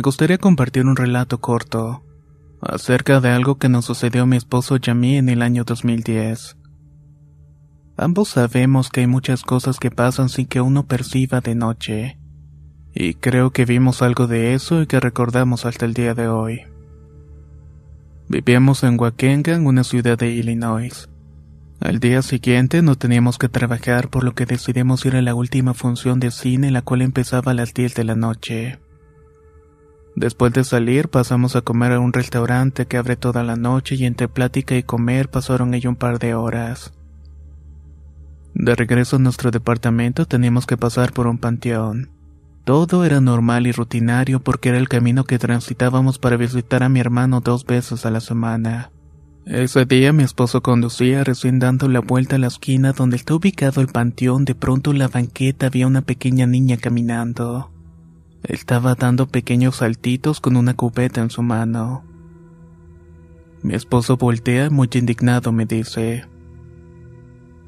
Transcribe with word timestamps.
Me 0.00 0.02
gustaría 0.02 0.38
compartir 0.38 0.86
un 0.86 0.96
relato 0.96 1.42
corto 1.42 2.02
acerca 2.62 3.20
de 3.20 3.28
algo 3.28 3.58
que 3.58 3.68
nos 3.68 3.84
sucedió 3.84 4.22
a 4.22 4.26
mi 4.26 4.38
esposo 4.38 4.78
y 4.82 4.90
a 4.90 4.94
mí 4.94 5.18
en 5.18 5.28
el 5.28 5.42
año 5.42 5.64
2010. 5.64 6.56
Ambos 7.98 8.30
sabemos 8.30 8.88
que 8.88 9.00
hay 9.00 9.06
muchas 9.06 9.42
cosas 9.42 9.78
que 9.78 9.90
pasan 9.90 10.30
sin 10.30 10.46
que 10.46 10.62
uno 10.62 10.86
perciba 10.86 11.42
de 11.42 11.54
noche, 11.54 12.18
y 12.94 13.12
creo 13.12 13.50
que 13.50 13.66
vimos 13.66 14.00
algo 14.00 14.26
de 14.26 14.54
eso 14.54 14.80
y 14.80 14.86
que 14.86 15.00
recordamos 15.00 15.66
hasta 15.66 15.84
el 15.84 15.92
día 15.92 16.14
de 16.14 16.28
hoy. 16.28 16.62
Vivíamos 18.26 18.82
en 18.84 18.98
Waukegan, 18.98 19.66
una 19.66 19.84
ciudad 19.84 20.16
de 20.16 20.30
Illinois. 20.30 21.10
Al 21.78 22.00
día 22.00 22.22
siguiente 22.22 22.80
no 22.80 22.94
teníamos 22.94 23.36
que 23.36 23.50
trabajar 23.50 24.08
por 24.08 24.24
lo 24.24 24.34
que 24.34 24.46
decidimos 24.46 25.04
ir 25.04 25.14
a 25.16 25.20
la 25.20 25.34
última 25.34 25.74
función 25.74 26.20
de 26.20 26.30
cine 26.30 26.70
la 26.70 26.80
cual 26.80 27.02
empezaba 27.02 27.52
a 27.52 27.54
las 27.54 27.74
10 27.74 27.94
de 27.96 28.04
la 28.04 28.16
noche. 28.16 28.78
Después 30.16 30.52
de 30.52 30.64
salir 30.64 31.08
pasamos 31.08 31.56
a 31.56 31.62
comer 31.62 31.92
a 31.92 32.00
un 32.00 32.12
restaurante 32.12 32.86
que 32.86 32.96
abre 32.96 33.16
toda 33.16 33.42
la 33.42 33.56
noche 33.56 33.94
y 33.94 34.04
entre 34.04 34.28
plática 34.28 34.76
y 34.76 34.82
comer 34.82 35.30
pasaron 35.30 35.72
ahí 35.74 35.86
un 35.86 35.96
par 35.96 36.18
de 36.18 36.34
horas. 36.34 36.92
De 38.54 38.74
regreso 38.74 39.16
a 39.16 39.20
nuestro 39.20 39.50
departamento 39.50 40.26
teníamos 40.26 40.66
que 40.66 40.76
pasar 40.76 41.12
por 41.12 41.26
un 41.26 41.38
panteón. 41.38 42.10
Todo 42.64 43.04
era 43.04 43.20
normal 43.20 43.66
y 43.66 43.72
rutinario 43.72 44.40
porque 44.40 44.68
era 44.68 44.78
el 44.78 44.88
camino 44.88 45.24
que 45.24 45.38
transitábamos 45.38 46.18
para 46.18 46.36
visitar 46.36 46.82
a 46.82 46.88
mi 46.88 47.00
hermano 47.00 47.40
dos 47.40 47.64
veces 47.64 48.04
a 48.04 48.10
la 48.10 48.20
semana. 48.20 48.90
Ese 49.46 49.86
día 49.86 50.12
mi 50.12 50.22
esposo 50.22 50.62
conducía 50.62 51.24
recién 51.24 51.58
dando 51.58 51.88
la 51.88 52.00
vuelta 52.00 52.36
a 52.36 52.38
la 52.38 52.48
esquina 52.48 52.92
donde 52.92 53.16
está 53.16 53.34
ubicado 53.34 53.80
el 53.80 53.86
panteón, 53.86 54.44
de 54.44 54.54
pronto 54.54 54.90
en 54.90 54.98
la 54.98 55.08
banqueta 55.08 55.66
había 55.66 55.86
una 55.86 56.02
pequeña 56.02 56.46
niña 56.46 56.76
caminando. 56.76 57.70
Estaba 58.42 58.94
dando 58.94 59.28
pequeños 59.28 59.76
saltitos 59.76 60.40
con 60.40 60.56
una 60.56 60.74
cubeta 60.74 61.20
en 61.20 61.30
su 61.30 61.42
mano. 61.42 62.04
Mi 63.62 63.74
esposo 63.74 64.16
voltea 64.16 64.70
muy 64.70 64.88
indignado 64.94 65.52
me 65.52 65.66
dice, 65.66 66.24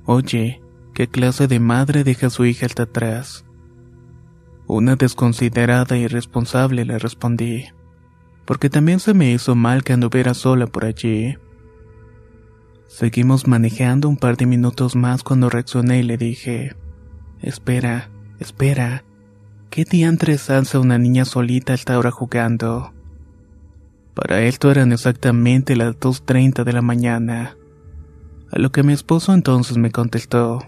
Oye, 0.07 0.63
¿qué 0.95 1.09
clase 1.09 1.47
de 1.47 1.61
madre 1.61 2.05
deja 2.05 2.29
a 2.29 2.31
su 2.31 2.47
hija 2.47 2.65
hasta 2.65 2.85
atrás? 2.85 3.45
Una 4.67 4.97
desconsiderada 4.97 5.97
e 5.97 6.01
irresponsable 6.01 6.87
le 6.87 6.99
respondí, 6.99 7.67
porque 8.47 8.71
también 8.71 9.01
se 9.01 9.13
me 9.13 9.31
hizo 9.31 9.55
mal 9.55 9.85
que 9.85 9.93
anduviera 9.93 10.33
sola 10.33 10.67
por 10.67 10.87
allí. 10.87 11.37
Seguimos 12.89 13.47
manejando 13.47 14.09
un 14.09 14.17
par 14.17 14.39
de 14.39 14.47
minutos 14.47 14.97
más 14.97 15.23
cuando 15.23 15.51
reaccioné 15.51 16.01
y 16.01 16.03
le 16.03 16.17
dije, 16.17 16.75
Espera, 17.43 18.11
espera. 18.39 19.05
¿Qué 19.73 19.87
diantres 19.87 20.51
alza 20.51 20.81
una 20.81 20.99
niña 20.99 21.25
solita 21.25 21.73
a 21.73 21.77
esta 21.77 21.99
hora 21.99 22.11
jugando? 22.11 22.93
Para 24.13 24.43
esto 24.43 24.71
eran 24.71 24.93
exactamente 24.93 25.77
las 25.77 25.99
2.30 25.99 26.65
de 26.65 26.73
la 26.75 26.83
mañana. 26.83 27.57
A 28.51 28.59
lo 28.59 28.71
que 28.71 28.83
mi 28.83 28.93
esposo 28.93 29.33
entonces 29.33 29.79
me 29.79 29.91
contestó. 29.91 30.59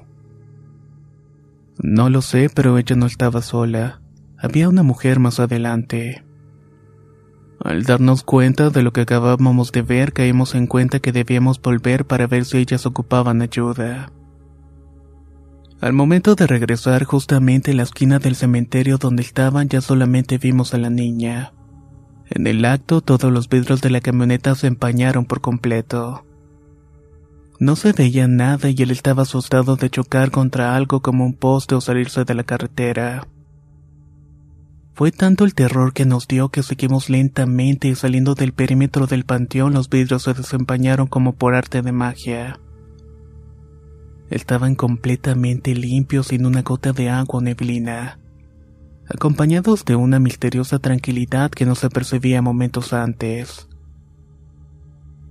No 1.82 2.08
lo 2.08 2.22
sé, 2.22 2.48
pero 2.48 2.78
ella 2.78 2.96
no 2.96 3.04
estaba 3.04 3.42
sola. 3.42 4.00
Había 4.38 4.70
una 4.70 4.82
mujer 4.82 5.18
más 5.18 5.38
adelante. 5.38 6.24
Al 7.60 7.82
darnos 7.82 8.22
cuenta 8.22 8.70
de 8.70 8.82
lo 8.82 8.94
que 8.94 9.02
acabábamos 9.02 9.70
de 9.70 9.82
ver, 9.82 10.14
caímos 10.14 10.54
en 10.54 10.66
cuenta 10.66 11.00
que 11.00 11.12
debíamos 11.12 11.60
volver 11.60 12.06
para 12.06 12.26
ver 12.26 12.46
si 12.46 12.56
ellas 12.56 12.86
ocupaban 12.86 13.42
ayuda. 13.42 14.10
Al 15.84 15.92
momento 15.92 16.34
de 16.34 16.46
regresar 16.46 17.04
justamente 17.04 17.70
en 17.70 17.76
la 17.76 17.82
esquina 17.82 18.18
del 18.18 18.36
cementerio 18.36 18.96
donde 18.96 19.22
estaban 19.22 19.68
ya 19.68 19.82
solamente 19.82 20.38
vimos 20.38 20.72
a 20.72 20.78
la 20.78 20.88
niña. 20.88 21.52
En 22.30 22.46
el 22.46 22.64
acto 22.64 23.02
todos 23.02 23.30
los 23.30 23.50
vidrios 23.50 23.82
de 23.82 23.90
la 23.90 24.00
camioneta 24.00 24.54
se 24.54 24.66
empañaron 24.66 25.26
por 25.26 25.42
completo. 25.42 26.24
No 27.58 27.76
se 27.76 27.92
veía 27.92 28.26
nada 28.28 28.70
y 28.70 28.76
él 28.78 28.92
estaba 28.92 29.24
asustado 29.24 29.76
de 29.76 29.90
chocar 29.90 30.30
contra 30.30 30.74
algo 30.74 31.02
como 31.02 31.26
un 31.26 31.34
poste 31.34 31.74
o 31.74 31.82
salirse 31.82 32.24
de 32.24 32.32
la 32.32 32.44
carretera. 32.44 33.28
Fue 34.94 35.12
tanto 35.12 35.44
el 35.44 35.52
terror 35.52 35.92
que 35.92 36.06
nos 36.06 36.26
dio 36.26 36.48
que 36.48 36.62
seguimos 36.62 37.10
lentamente 37.10 37.88
y 37.88 37.94
saliendo 37.94 38.34
del 38.34 38.54
perímetro 38.54 39.06
del 39.06 39.26
panteón 39.26 39.74
los 39.74 39.90
vidrios 39.90 40.22
se 40.22 40.32
desempañaron 40.32 41.08
como 41.08 41.34
por 41.34 41.54
arte 41.54 41.82
de 41.82 41.92
magia. 41.92 42.58
Estaban 44.34 44.74
completamente 44.74 45.76
limpios 45.76 46.26
sin 46.26 46.44
una 46.44 46.62
gota 46.62 46.92
de 46.92 47.08
agua 47.08 47.38
o 47.38 47.40
neblina, 47.40 48.18
acompañados 49.08 49.84
de 49.84 49.94
una 49.94 50.18
misteriosa 50.18 50.80
tranquilidad 50.80 51.52
que 51.52 51.64
no 51.64 51.76
se 51.76 51.88
percibía 51.88 52.42
momentos 52.42 52.92
antes. 52.92 53.68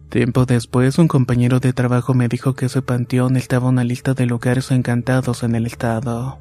Tiempo 0.07 0.45
después, 0.45 0.97
un 0.99 1.09
compañero 1.09 1.59
de 1.59 1.73
trabajo 1.73 2.13
me 2.13 2.29
dijo 2.29 2.53
que 2.53 2.67
ese 2.67 2.81
panteón 2.81 3.35
estaba 3.35 3.67
en 3.67 3.73
una 3.73 3.83
lista 3.83 4.13
de 4.13 4.25
lugares 4.25 4.71
encantados 4.71 5.43
en 5.43 5.55
el 5.55 5.65
estado. 5.65 6.39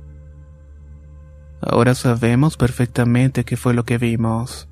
Ahora 1.60 1.96
sabemos 1.96 2.56
perfectamente 2.56 3.44
qué 3.44 3.56
fue 3.56 3.74
lo 3.74 3.84
que 3.84 3.98
vimos. 3.98 4.68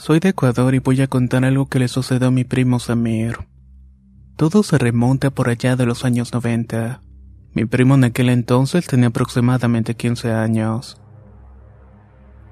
Soy 0.00 0.18
de 0.18 0.30
Ecuador 0.30 0.74
y 0.74 0.78
voy 0.78 1.02
a 1.02 1.08
contar 1.08 1.44
algo 1.44 1.68
que 1.68 1.78
le 1.78 1.86
sucedió 1.86 2.28
a 2.28 2.30
mi 2.30 2.44
primo 2.44 2.80
Samir. 2.80 3.36
Todo 4.36 4.62
se 4.62 4.78
remonta 4.78 5.28
por 5.28 5.50
allá 5.50 5.76
de 5.76 5.84
los 5.84 6.06
años 6.06 6.32
90. 6.32 7.02
Mi 7.52 7.66
primo 7.66 7.96
en 7.96 8.04
aquel 8.04 8.30
entonces 8.30 8.86
tenía 8.86 9.08
aproximadamente 9.08 9.96
15 9.96 10.32
años. 10.32 10.98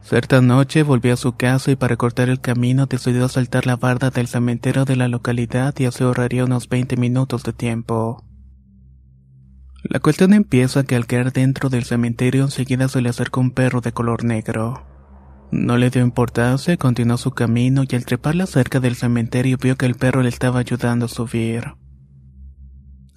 Cierta 0.03 0.43
noche 0.43 0.83
volvió 0.83 1.15
a 1.15 1.17
su 1.17 1.37
casa 1.37 1.71
y 1.71 1.77
para 1.77 1.97
cortar 1.97 2.29
el 2.29 2.39
camino 2.39 2.85
decidió 2.85 3.27
saltar 3.29 3.65
la 3.65 3.77
barda 3.77 4.11
del 4.11 4.27
cementerio 4.27 4.85
de 4.85 4.97
la 4.97 5.09
localidad 5.09 5.75
y 5.79 5.87
así 5.87 6.05
ahorraría 6.05 6.45
unos 6.45 6.69
20 6.69 6.99
minutos 6.99 7.45
de 7.45 7.55
tiempo. 7.55 8.27
La 9.85 10.01
cuestión 10.01 10.35
empieza 10.35 10.85
que 10.85 10.97
al 10.97 11.07
quedar 11.07 11.33
dentro 11.33 11.71
del 11.71 11.85
cementerio 11.85 12.45
enseguida 12.45 12.89
se 12.89 13.01
le 13.01 13.09
acercó 13.09 13.41
un 13.41 13.53
perro 13.53 13.81
de 13.81 13.93
color 13.93 14.23
negro. 14.23 14.88
No 15.51 15.79
le 15.79 15.91
dio 15.91 16.03
importancia, 16.03 16.77
continuó 16.77 17.17
su 17.17 17.31
camino 17.31 17.85
y 17.89 17.97
al 17.97 18.05
treparla 18.05 18.47
cerca 18.47 18.81
del 18.81 18.97
cementerio 18.97 19.57
vio 19.57 19.77
que 19.77 19.87
el 19.87 19.95
perro 19.95 20.23
le 20.23 20.29
estaba 20.29 20.61
ayudando 20.61 21.07
a 21.07 21.09
subir. 21.09 21.75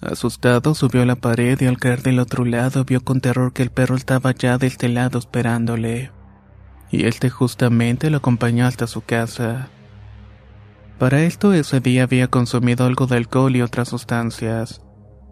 Asustado 0.00 0.74
subió 0.74 1.02
a 1.02 1.06
la 1.06 1.16
pared 1.16 1.60
y 1.60 1.66
al 1.66 1.78
caer 1.78 2.02
del 2.02 2.18
otro 2.18 2.44
lado 2.44 2.84
vio 2.84 3.04
con 3.04 3.20
terror 3.20 3.52
que 3.52 3.62
el 3.62 3.70
perro 3.70 3.96
estaba 3.96 4.32
ya 4.32 4.58
de 4.58 4.66
este 4.66 4.88
lado 4.88 5.18
esperándole. 5.18 6.10
Y 6.90 7.04
este 7.04 7.30
justamente 7.30 8.10
lo 8.10 8.16
acompañó 8.16 8.66
hasta 8.66 8.86
su 8.86 9.02
casa. 9.02 9.68
Para 10.98 11.22
esto 11.22 11.52
ese 11.52 11.80
día 11.80 12.04
había 12.04 12.28
consumido 12.28 12.86
algo 12.86 13.06
de 13.06 13.16
alcohol 13.16 13.54
y 13.54 13.62
otras 13.62 13.88
sustancias. 13.88 14.82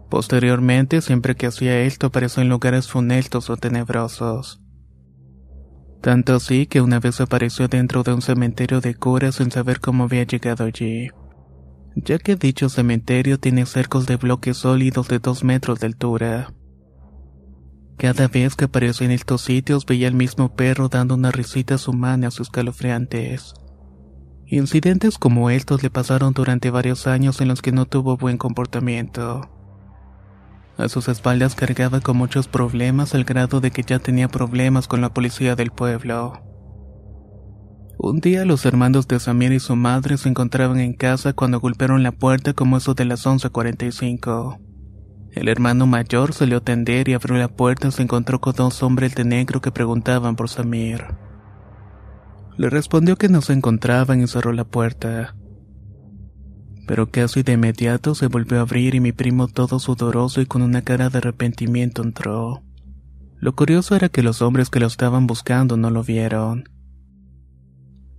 Posteriormente, 0.09 1.01
siempre 1.01 1.35
que 1.35 1.47
hacía 1.47 1.81
esto 1.81 2.07
apareció 2.07 2.41
en 2.41 2.49
lugares 2.49 2.87
funestos 2.87 3.49
o 3.49 3.57
tenebrosos. 3.57 4.60
Tanto 6.01 6.35
así 6.35 6.65
que 6.65 6.81
una 6.81 6.99
vez 6.99 7.21
apareció 7.21 7.67
dentro 7.67 8.03
de 8.03 8.13
un 8.13 8.21
cementerio 8.21 8.81
de 8.81 8.95
curas 8.95 9.35
sin 9.35 9.51
saber 9.51 9.79
cómo 9.79 10.05
había 10.05 10.23
llegado 10.23 10.65
allí 10.65 11.09
ya 11.95 12.17
que 12.17 12.35
dicho 12.35 12.69
cementerio 12.69 13.39
tiene 13.39 13.65
cercos 13.65 14.05
de 14.05 14.15
bloques 14.15 14.57
sólidos 14.57 15.07
de 15.07 15.19
dos 15.19 15.43
metros 15.43 15.79
de 15.79 15.87
altura. 15.87 16.53
Cada 17.97 18.27
vez 18.27 18.55
que 18.55 18.65
aparecía 18.65 19.05
en 19.05 19.11
estos 19.11 19.41
sitios 19.41 19.85
veía 19.85 20.07
al 20.07 20.15
mismo 20.15 20.55
perro 20.55 20.89
dando 20.89 21.15
unas 21.15 21.35
risitas 21.35 21.87
humanas 21.87 22.39
escalofriantes. 22.39 23.53
Incidentes 24.47 25.17
como 25.17 25.49
estos 25.49 25.83
le 25.83 25.89
pasaron 25.89 26.33
durante 26.33 26.71
varios 26.71 27.07
años 27.07 27.39
en 27.41 27.47
los 27.47 27.61
que 27.61 27.71
no 27.71 27.85
tuvo 27.85 28.17
buen 28.17 28.37
comportamiento. 28.37 29.60
A 30.77 30.89
sus 30.89 31.07
espaldas 31.09 31.55
cargaba 31.55 31.99
con 32.01 32.17
muchos 32.17 32.47
problemas 32.47 33.13
al 33.13 33.23
grado 33.23 33.61
de 33.61 33.71
que 33.71 33.83
ya 33.83 33.99
tenía 33.99 34.27
problemas 34.27 34.87
con 34.87 35.01
la 35.01 35.13
policía 35.13 35.55
del 35.55 35.71
pueblo. 35.71 36.41
Un 37.97 38.19
día 38.19 38.45
los 38.45 38.65
hermanos 38.65 39.07
de 39.07 39.19
Samir 39.19 39.51
y 39.51 39.59
su 39.59 39.75
madre 39.75 40.17
se 40.17 40.27
encontraban 40.27 40.79
en 40.79 40.93
casa 40.93 41.33
cuando 41.33 41.59
golpearon 41.59 42.01
la 42.01 42.11
puerta 42.11 42.53
como 42.53 42.77
eso 42.77 42.95
de 42.95 43.05
las 43.05 43.27
11.45. 43.27 44.59
El 45.33 45.47
hermano 45.47 45.85
mayor 45.85 46.33
salió 46.33 46.57
a 46.57 46.59
atender 46.59 47.07
y 47.07 47.13
abrió 47.13 47.37
la 47.37 47.47
puerta 47.47 47.89
y 47.89 47.91
se 47.91 48.01
encontró 48.01 48.41
con 48.41 48.53
dos 48.53 48.81
hombres 48.81 49.13
de 49.13 49.23
negro 49.23 49.61
que 49.61 49.71
preguntaban 49.71 50.35
por 50.35 50.49
Samir. 50.49 51.05
Le 52.57 52.69
respondió 52.69 53.17
que 53.17 53.29
no 53.29 53.41
se 53.41 53.53
encontraban 53.53 54.21
y 54.21 54.27
cerró 54.27 54.51
la 54.51 54.65
puerta. 54.65 55.35
Pero 56.91 57.09
casi 57.09 57.41
de 57.41 57.53
inmediato 57.53 58.15
se 58.15 58.27
volvió 58.27 58.57
a 58.57 58.63
abrir 58.63 58.95
y 58.95 58.99
mi 58.99 59.13
primo 59.13 59.47
todo 59.47 59.79
sudoroso 59.79 60.41
y 60.41 60.45
con 60.45 60.61
una 60.61 60.81
cara 60.81 61.09
de 61.09 61.19
arrepentimiento 61.19 62.03
entró. 62.03 62.63
Lo 63.39 63.55
curioso 63.55 63.95
era 63.95 64.09
que 64.09 64.21
los 64.21 64.41
hombres 64.41 64.69
que 64.69 64.81
lo 64.81 64.87
estaban 64.87 65.25
buscando 65.25 65.77
no 65.77 65.89
lo 65.89 66.03
vieron. 66.03 66.67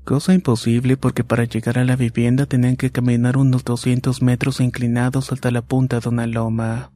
Cosa 0.04 0.32
imposible 0.32 0.96
porque 0.96 1.22
para 1.22 1.44
llegar 1.44 1.76
a 1.76 1.84
la 1.84 1.96
vivienda 1.96 2.46
tenían 2.46 2.76
que 2.76 2.90
caminar 2.90 3.36
unos 3.36 3.62
200 3.62 4.22
metros 4.22 4.58
inclinados 4.58 5.32
hasta 5.32 5.50
la 5.50 5.60
punta 5.60 6.00
de 6.00 6.08
una 6.08 6.26
loma. 6.26 6.92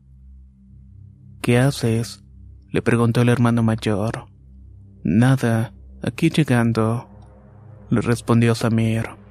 ¿Qué 1.43 1.59
haces? 1.59 2.25
le 2.73 2.81
preguntó 2.81 3.21
el 3.21 3.29
hermano 3.29 3.63
mayor. 3.63 4.29
Nada, 5.05 5.75
aquí 6.03 6.31
llegando, 6.31 7.07
le 7.91 8.01
respondió 8.01 8.55
Samir. 8.55 9.26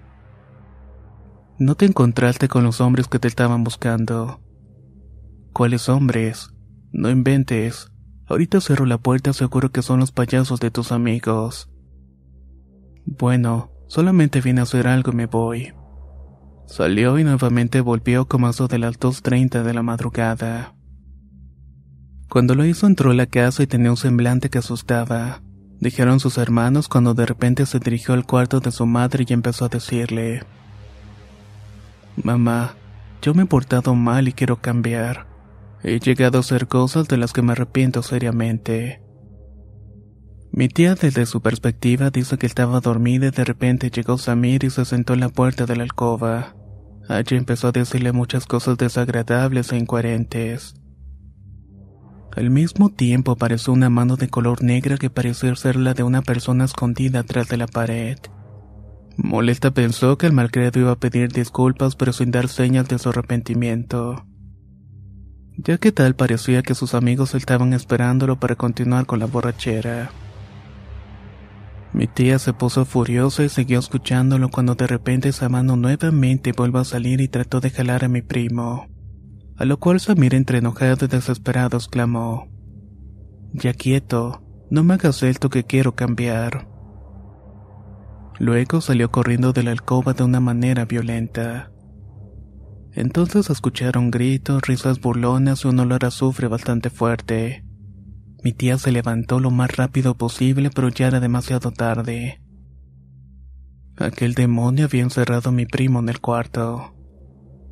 No 1.58 1.76
te 1.76 1.86
encontraste 1.86 2.50
con 2.50 2.66
los 2.66 2.82
hombres 2.82 3.08
que 3.08 3.18
te 3.18 3.30
estaban 3.30 3.64
buscando. 3.64 4.42
¿Cuáles 5.54 5.88
hombres? 5.88 6.54
No 6.92 7.10
inventes. 7.10 7.92
Ahorita 8.28 8.60
cierro 8.60 8.86
la 8.86 8.98
puerta, 8.98 9.32
seguro 9.32 9.72
que 9.72 9.82
son 9.82 10.02
los 10.02 10.12
payasos 10.12 10.60
de 10.60 10.70
tus 10.70 10.92
amigos. 10.92 11.70
Bueno, 13.06 13.72
solamente 13.88 14.42
vine 14.42 14.60
a 14.60 14.64
hacer 14.64 14.86
algo 14.86 15.14
y 15.14 15.16
me 15.16 15.28
voy. 15.28 15.74
Salió 16.68 17.20
y 17.20 17.24
nuevamente 17.24 17.80
volvió 17.80 18.28
como 18.28 18.48
a 18.48 18.50
eso 18.50 18.68
de 18.68 18.80
las 18.80 19.00
2.30 19.00 19.64
de 19.64 19.74
la 19.74 19.84
madrugada. 19.84 20.76
Cuando 22.30 22.56
lo 22.56 22.66
hizo 22.66 22.86
entró 22.86 23.12
a 23.12 23.14
la 23.14 23.28
casa 23.28 23.64
y 23.64 23.68
tenía 23.68 23.92
un 23.92 23.98
semblante 23.98 24.50
que 24.50 24.58
asustaba. 24.58 25.42
Dijeron 25.80 26.20
sus 26.20 26.38
hermanos 26.38 26.90
cuando 26.90 27.14
de 27.14 27.26
repente 27.26 27.66
se 27.66 27.80
dirigió 27.80 28.14
al 28.14 28.26
cuarto 28.26 28.60
de 28.60 28.72
su 28.72 28.86
madre 28.86 29.24
y 29.26 29.32
empezó 29.34 29.66
a 29.66 29.70
decirle, 29.70 30.44
Mamá, 32.24 32.76
yo 33.22 33.34
me 33.34 33.44
he 33.44 33.46
portado 33.46 33.96
mal 33.96 34.28
y 34.28 34.34
quiero 34.34 34.62
cambiar. 34.62 35.28
He 35.84 36.00
llegado 36.00 36.38
a 36.38 36.42
hacer 36.42 36.68
cosas 36.68 37.08
de 37.08 37.18
las 37.18 37.34
que 37.34 37.42
me 37.42 37.52
arrepiento 37.52 38.02
seriamente. 38.02 39.02
Mi 40.52 40.70
tía 40.70 40.96
desde 40.96 41.26
su 41.26 41.42
perspectiva 41.42 42.12
dice 42.12 42.38
que 42.38 42.46
estaba 42.46 42.80
dormida 42.80 43.28
y 43.28 43.32
de 43.32 43.44
repente 43.44 43.92
llegó 43.92 44.18
Samir 44.18 44.64
y 44.64 44.70
se 44.70 44.86
sentó 44.86 45.14
en 45.14 45.20
la 45.20 45.30
puerta 45.30 45.66
de 45.66 45.76
la 45.76 45.84
alcoba. 45.84 46.56
Allí 47.10 47.36
empezó 47.36 47.68
a 47.68 47.72
decirle 47.72 48.14
muchas 48.14 48.46
cosas 48.46 48.78
desagradables 48.78 49.72
e 49.72 49.78
incoherentes. 49.78 50.76
Al 52.36 52.50
mismo 52.50 52.90
tiempo 52.90 53.32
apareció 53.32 53.74
una 53.74 53.90
mano 53.90 54.16
de 54.16 54.30
color 54.30 54.64
negra 54.64 54.98
que 54.98 55.10
parecía 55.10 55.56
ser 55.56 55.76
la 55.76 55.94
de 55.94 56.04
una 56.04 56.22
persona 56.22 56.66
escondida 56.66 57.20
atrás 57.20 57.48
de 57.48 57.58
la 57.58 57.68
pared. 57.68 58.18
Molesta 59.18 59.72
pensó 59.72 60.18
que 60.18 60.28
el 60.28 60.34
malcriado 60.34 60.80
iba 60.80 60.92
a 60.92 61.00
pedir 61.00 61.32
disculpas 61.32 61.96
pero 61.96 62.14
sin 62.14 62.32
dar 62.32 62.48
señas 62.48 62.88
de 62.88 63.00
su 63.00 63.10
arrepentimiento. 63.10 64.26
Ya 65.58 65.78
que 65.78 65.92
tal 65.92 66.16
parecía 66.16 66.64
que 66.64 66.76
sus 66.76 66.94
amigos 66.94 67.34
estaban 67.34 67.74
esperándolo 67.74 68.40
para 68.40 68.56
continuar 68.56 69.06
con 69.06 69.20
la 69.20 69.26
borrachera. 69.26 70.12
Mi 71.94 72.08
tía 72.08 72.40
se 72.40 72.52
puso 72.52 72.84
furiosa 72.84 73.44
y 73.46 73.50
siguió 73.50 73.80
escuchándolo 73.80 74.50
cuando 74.50 74.76
de 74.76 74.86
repente 74.86 75.30
esa 75.30 75.48
mano 75.48 75.78
nuevamente 75.78 76.52
vuelve 76.52 76.80
a 76.80 76.84
salir 76.84 77.22
y 77.22 77.30
trató 77.30 77.62
de 77.62 77.70
jalar 77.70 78.04
a 78.04 78.10
mi 78.10 78.22
primo. 78.22 78.88
A 79.56 79.64
lo 79.64 79.80
cual 79.80 80.02
Samir 80.02 80.36
entre 80.36 80.58
enojado 80.58 81.06
y 81.06 81.08
desesperado 81.08 81.78
exclamó, 81.78 82.50
Ya 83.54 83.74
quieto, 83.74 84.44
no 84.70 84.84
me 84.84 84.96
hagas 84.96 85.24
esto 85.24 85.50
que 85.50 85.64
quiero 85.64 85.96
cambiar. 85.96 86.75
Luego 88.40 88.82
salió 88.82 89.12
corriendo 89.12 89.54
de 89.54 89.64
la 89.64 89.72
alcoba 89.72 90.14
de 90.14 90.24
una 90.24 90.40
manera 90.40 90.86
violenta. 90.86 91.72
Entonces 92.92 93.50
escucharon 93.50 94.12
gritos, 94.12 94.62
risas 94.62 95.00
burlonas 95.00 95.64
y 95.64 95.68
un 95.68 95.80
olor 95.80 96.06
a 96.06 96.08
azufre 96.08 96.48
bastante 96.48 96.90
fuerte. 96.90 97.66
Mi 98.44 98.54
tía 98.54 98.78
se 98.78 98.92
levantó 98.92 99.40
lo 99.40 99.52
más 99.52 99.76
rápido 99.76 100.16
posible, 100.16 100.70
pero 100.70 100.90
ya 100.90 101.08
era 101.08 101.20
demasiado 101.20 101.72
tarde. 101.72 102.42
Aquel 103.98 104.34
demonio 104.34 104.86
había 104.86 105.04
encerrado 105.04 105.50
a 105.50 105.54
mi 105.54 105.66
primo 105.66 106.00
en 106.00 106.10
el 106.10 106.20
cuarto. 106.20 106.94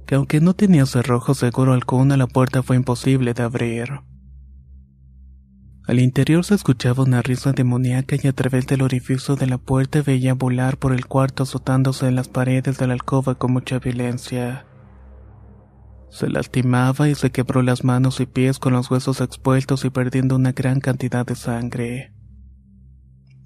Que 0.08 0.16
aunque 0.16 0.42
no 0.42 0.54
tenía 0.54 0.86
cerrojo 0.86 1.34
seguro 1.34 1.74
alguno, 1.74 2.18
la 2.18 2.28
puerta 2.28 2.64
fue 2.64 2.76
imposible 2.76 3.34
de 3.34 3.44
abrir. 3.44 3.90
Al 5.86 6.00
interior 6.00 6.46
se 6.46 6.56
escuchaba 6.56 7.04
una 7.04 7.22
risa 7.22 7.52
demoníaca 7.52 8.16
y 8.22 8.28
a 8.28 8.34
través 8.34 8.68
del 8.68 8.84
orificio 8.84 9.36
de 9.36 9.48
la 9.48 9.58
puerta 9.58 10.02
veía 10.02 10.34
volar 10.34 10.78
por 10.78 10.94
el 10.94 11.08
cuarto 11.08 11.44
azotándose 11.44 12.08
en 12.08 12.16
las 12.16 12.30
paredes 12.30 12.78
de 12.78 12.88
la 12.88 12.94
alcoba 12.94 13.36
con 13.36 13.52
mucha 13.52 13.80
violencia. 13.80 14.66
Se 16.10 16.30
lastimaba 16.30 17.10
y 17.10 17.16
se 17.16 17.32
quebró 17.32 17.62
las 17.64 17.84
manos 17.84 18.22
y 18.22 18.26
pies 18.26 18.60
con 18.60 18.74
los 18.74 18.90
huesos 18.90 19.20
expuestos 19.20 19.84
y 19.84 19.90
perdiendo 19.90 20.38
una 20.38 20.54
gran 20.54 20.80
cantidad 20.80 21.26
de 21.26 21.36
sangre. 21.36 22.14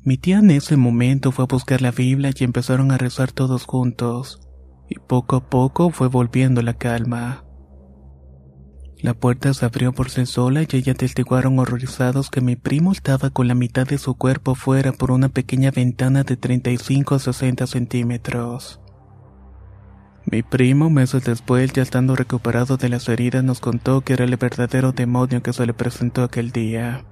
Mi 0.03 0.17
tía 0.17 0.37
en 0.37 0.51
ese 0.51 0.77
momento 0.77 1.31
fue 1.31 1.45
a 1.45 1.47
buscar 1.47 1.81
la 1.81 1.91
Biblia 1.91 2.31
y 2.37 2.43
empezaron 2.43 2.91
a 2.91 2.97
rezar 2.97 3.31
todos 3.31 3.65
juntos, 3.65 4.41
y 4.87 4.99
poco 4.99 5.37
a 5.37 5.49
poco 5.49 5.89
fue 5.89 6.07
volviendo 6.07 6.61
la 6.61 6.75
calma. 6.75 7.46
La 9.01 9.13
puerta 9.13 9.53
se 9.53 9.63
abrió 9.63 9.93
por 9.93 10.09
sí 10.09 10.25
sola 10.25 10.63
y 10.63 10.67
ella 10.71 10.95
testiguaron 10.95 11.59
horrorizados 11.59 12.31
que 12.31 12.41
mi 12.41 12.55
primo 12.55 12.91
estaba 12.91 13.29
con 13.29 13.47
la 13.47 13.53
mitad 13.53 13.85
de 13.85 13.99
su 13.99 14.15
cuerpo 14.15 14.55
fuera 14.55 14.91
por 14.91 15.11
una 15.11 15.29
pequeña 15.29 15.69
ventana 15.69 16.23
de 16.23 16.35
35 16.35 17.15
a 17.15 17.19
60 17.19 17.67
centímetros. 17.67 18.81
Mi 20.29 20.41
primo, 20.41 20.89
meses 20.89 21.23
después, 21.23 21.71
ya 21.73 21.83
estando 21.83 22.15
recuperado 22.15 22.75
de 22.75 22.89
las 22.89 23.07
heridas, 23.07 23.43
nos 23.43 23.59
contó 23.59 24.01
que 24.01 24.13
era 24.13 24.25
el 24.25 24.35
verdadero 24.35 24.91
demonio 24.91 25.41
que 25.41 25.53
se 25.53 25.65
le 25.65 25.73
presentó 25.73 26.23
aquel 26.23 26.51
día. 26.51 27.05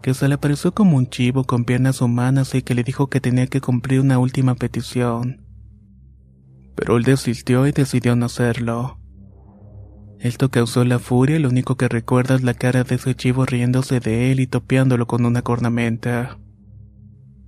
Que 0.00 0.14
se 0.14 0.28
le 0.28 0.36
apareció 0.36 0.72
como 0.72 0.96
un 0.96 1.10
chivo 1.10 1.44
con 1.44 1.64
piernas 1.64 2.00
humanas 2.00 2.54
y 2.54 2.62
que 2.62 2.74
le 2.74 2.84
dijo 2.84 3.08
que 3.08 3.20
tenía 3.20 3.48
que 3.48 3.60
cumplir 3.60 4.00
una 4.00 4.18
última 4.18 4.54
petición. 4.54 5.44
Pero 6.76 6.96
él 6.96 7.02
desistió 7.02 7.66
y 7.66 7.72
decidió 7.72 8.14
no 8.14 8.26
hacerlo. 8.26 9.00
Esto 10.26 10.50
causó 10.50 10.84
la 10.84 10.98
furia 10.98 11.38
lo 11.38 11.48
único 11.48 11.76
que 11.76 11.88
recuerda 11.88 12.34
es 12.34 12.42
la 12.42 12.54
cara 12.54 12.82
de 12.82 12.96
ese 12.96 13.14
chivo 13.14 13.46
riéndose 13.46 14.00
de 14.00 14.32
él 14.32 14.40
y 14.40 14.46
topeándolo 14.46 15.06
con 15.06 15.24
una 15.24 15.42
cornamenta 15.42 16.38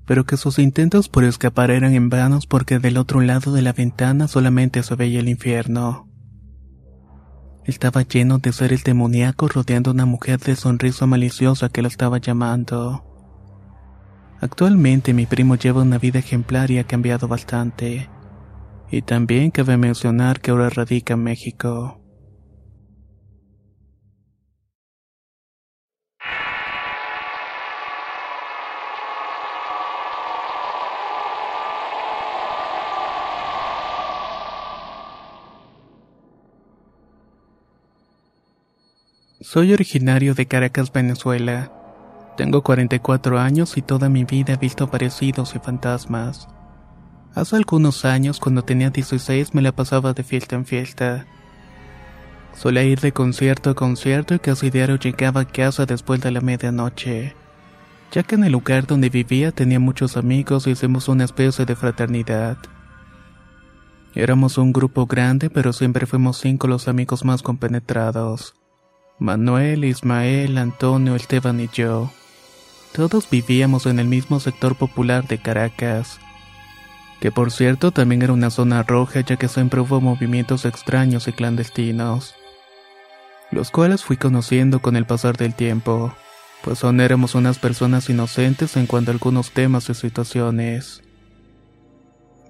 pero 0.09 0.25
que 0.25 0.39
sus 0.39 0.59
intentos 0.59 1.11
por 1.11 1.25
escapar 1.25 1.71
eran 1.71 1.93
en 1.93 2.09
vanos 2.09 2.47
porque 2.47 2.79
del 2.79 2.97
otro 2.97 3.21
lado 3.21 3.53
de 3.53 3.61
la 3.61 3.75
ventana 3.75 4.27
solamente 4.27 4.83
se 4.83 4.95
veía 4.95 5.21
el 5.21 5.29
infierno. 5.29 6.09
Estaba 7.67 8.01
lleno 8.01 8.39
de 8.39 8.55
seres 8.55 8.85
demoníacos 8.85 9.53
rodeando 9.53 9.91
a 9.91 9.93
una 9.93 10.07
mujer 10.07 10.41
de 10.41 10.57
sonrisa 10.57 11.05
maliciosa 11.05 11.69
que 11.69 11.83
lo 11.83 11.89
estaba 11.89 12.17
llamando. 12.17 13.05
Actualmente 14.41 15.13
mi 15.13 15.27
primo 15.27 15.57
lleva 15.57 15.83
una 15.83 15.99
vida 15.99 16.21
ejemplar 16.21 16.71
y 16.71 16.79
ha 16.79 16.85
cambiado 16.85 17.29
bastante. 17.29 18.09
Y 18.91 19.03
también 19.03 19.51
cabe 19.51 19.77
mencionar 19.77 20.41
que 20.41 20.53
ahora 20.53 20.71
radica 20.71 21.13
en 21.13 21.25
México. 21.25 22.01
Soy 39.41 39.73
originario 39.73 40.35
de 40.35 40.47
Caracas, 40.47 40.93
Venezuela. 40.93 41.71
Tengo 42.37 42.65
44 42.65 43.39
años 43.39 43.77
y 43.77 43.83
toda 43.83 44.09
mi 44.09 44.25
vida 44.25 44.55
he 44.55 44.57
visto 44.57 44.83
aparecidos 44.83 45.55
y 45.55 45.61
fantasmas. 45.61 46.49
Hace 47.37 47.55
algunos 47.55 48.05
años, 48.05 48.41
cuando 48.41 48.65
tenía 48.65 48.91
16, 48.91 49.55
me 49.55 49.63
la 49.63 49.71
pasaba 49.71 50.13
de 50.13 50.25
fiesta 50.25 50.57
en 50.57 50.67
fiesta. 50.67 51.25
Solía 52.53 52.83
ir 52.83 52.99
de 52.99 53.13
concierto 53.13 53.71
a 53.71 53.75
concierto 53.77 54.35
y 54.35 54.41
casi 54.41 54.71
diario 54.71 54.99
llegaba 54.99 55.43
a 55.43 55.47
casa 55.47 55.87
después 55.87 56.21
de 56.21 56.33
la 56.33 56.41
medianoche, 56.41 57.37
ya 58.11 58.25
que 58.25 58.35
en 58.35 58.43
el 58.43 58.51
lugar 58.51 58.89
donde 58.89 59.09
vivía 59.09 59.53
tenía 59.53 59.79
muchos 59.79 60.17
amigos 60.17 60.67
y 60.67 60.71
hicimos 60.71 61.07
una 61.07 61.23
especie 61.23 61.65
de 61.65 61.77
fraternidad. 61.77 62.59
Éramos 64.17 64.59
un 64.59 64.73
grupo 64.73 65.07
grande, 65.07 65.49
pero 65.49 65.73
siempre 65.73 66.07
fuimos 66.07 66.39
cinco 66.39 66.67
los 66.67 66.89
amigos 66.89 67.25
más 67.25 67.43
compenetrados. 67.43 68.57
Manuel, 69.19 69.85
Ismael, 69.85 70.59
Antonio, 70.59 71.17
Esteban 71.17 71.61
y 71.61 71.69
yo. 71.73 72.11
Todos 72.93 73.29
vivíamos 73.29 73.87
en 73.87 73.99
el 73.99 74.07
mismo 74.07 74.39
sector 74.39 74.77
popular 74.77 75.27
de 75.27 75.39
Caracas, 75.39 76.21
que 77.21 77.33
por 77.33 77.51
cierto 77.51 77.91
también 77.91 78.23
era 78.23 78.33
una 78.33 78.51
zona 78.51 78.83
roja 78.85 79.21
ya 79.21 79.37
que 79.37 79.49
siempre 79.49 79.81
hubo 79.81 80.01
movimientos 80.01 80.65
extraños 80.65 81.27
y 81.27 81.33
clandestinos, 81.33 82.35
los 83.51 83.71
cuales 83.71 84.05
fui 84.05 84.17
conociendo 84.17 84.81
con 84.81 84.95
el 84.95 85.05
pasar 85.05 85.37
del 85.37 85.55
tiempo, 85.55 86.15
pues 86.63 86.85
aún 86.85 87.01
éramos 87.01 87.35
unas 87.35 87.59
personas 87.59 88.09
inocentes 88.09 88.77
en 88.77 88.87
cuanto 88.87 89.11
a 89.11 89.15
algunos 89.15 89.51
temas 89.51 89.91
y 89.91 89.95
situaciones. 89.95 91.03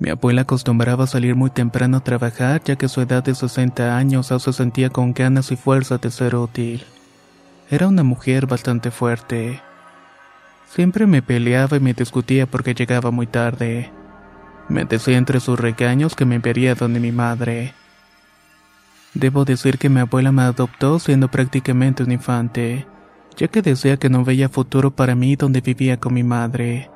Mi 0.00 0.10
abuela 0.10 0.42
acostumbraba 0.42 1.08
salir 1.08 1.34
muy 1.34 1.50
temprano 1.50 1.96
a 1.96 2.04
trabajar 2.04 2.62
ya 2.64 2.76
que 2.76 2.88
su 2.88 3.00
edad 3.00 3.24
de 3.24 3.34
60 3.34 3.96
años 3.96 4.30
aún 4.30 4.40
se 4.40 4.52
sentía 4.52 4.90
con 4.90 5.12
ganas 5.12 5.50
y 5.50 5.56
fuerza 5.56 5.98
de 5.98 6.10
ser 6.10 6.36
útil. 6.36 6.84
Era 7.68 7.88
una 7.88 8.04
mujer 8.04 8.46
bastante 8.46 8.92
fuerte. 8.92 9.60
Siempre 10.70 11.06
me 11.06 11.20
peleaba 11.20 11.76
y 11.76 11.80
me 11.80 11.94
discutía 11.94 12.46
porque 12.46 12.74
llegaba 12.74 13.10
muy 13.10 13.26
tarde. 13.26 13.90
Me 14.68 14.84
decía 14.84 15.18
entre 15.18 15.40
sus 15.40 15.58
regaños 15.58 16.14
que 16.14 16.24
me 16.24 16.36
enviaría 16.36 16.74
donde 16.74 17.00
mi 17.00 17.10
madre. 17.10 17.74
Debo 19.14 19.44
decir 19.44 19.78
que 19.78 19.88
mi 19.88 20.00
abuela 20.00 20.30
me 20.30 20.42
adoptó 20.42 20.98
siendo 21.00 21.28
prácticamente 21.28 22.04
un 22.04 22.12
infante, 22.12 22.86
ya 23.36 23.48
que 23.48 23.62
decía 23.62 23.96
que 23.96 24.10
no 24.10 24.24
veía 24.24 24.48
futuro 24.48 24.92
para 24.92 25.14
mí 25.16 25.34
donde 25.34 25.60
vivía 25.60 25.98
con 25.98 26.14
mi 26.14 26.22
madre. 26.22 26.88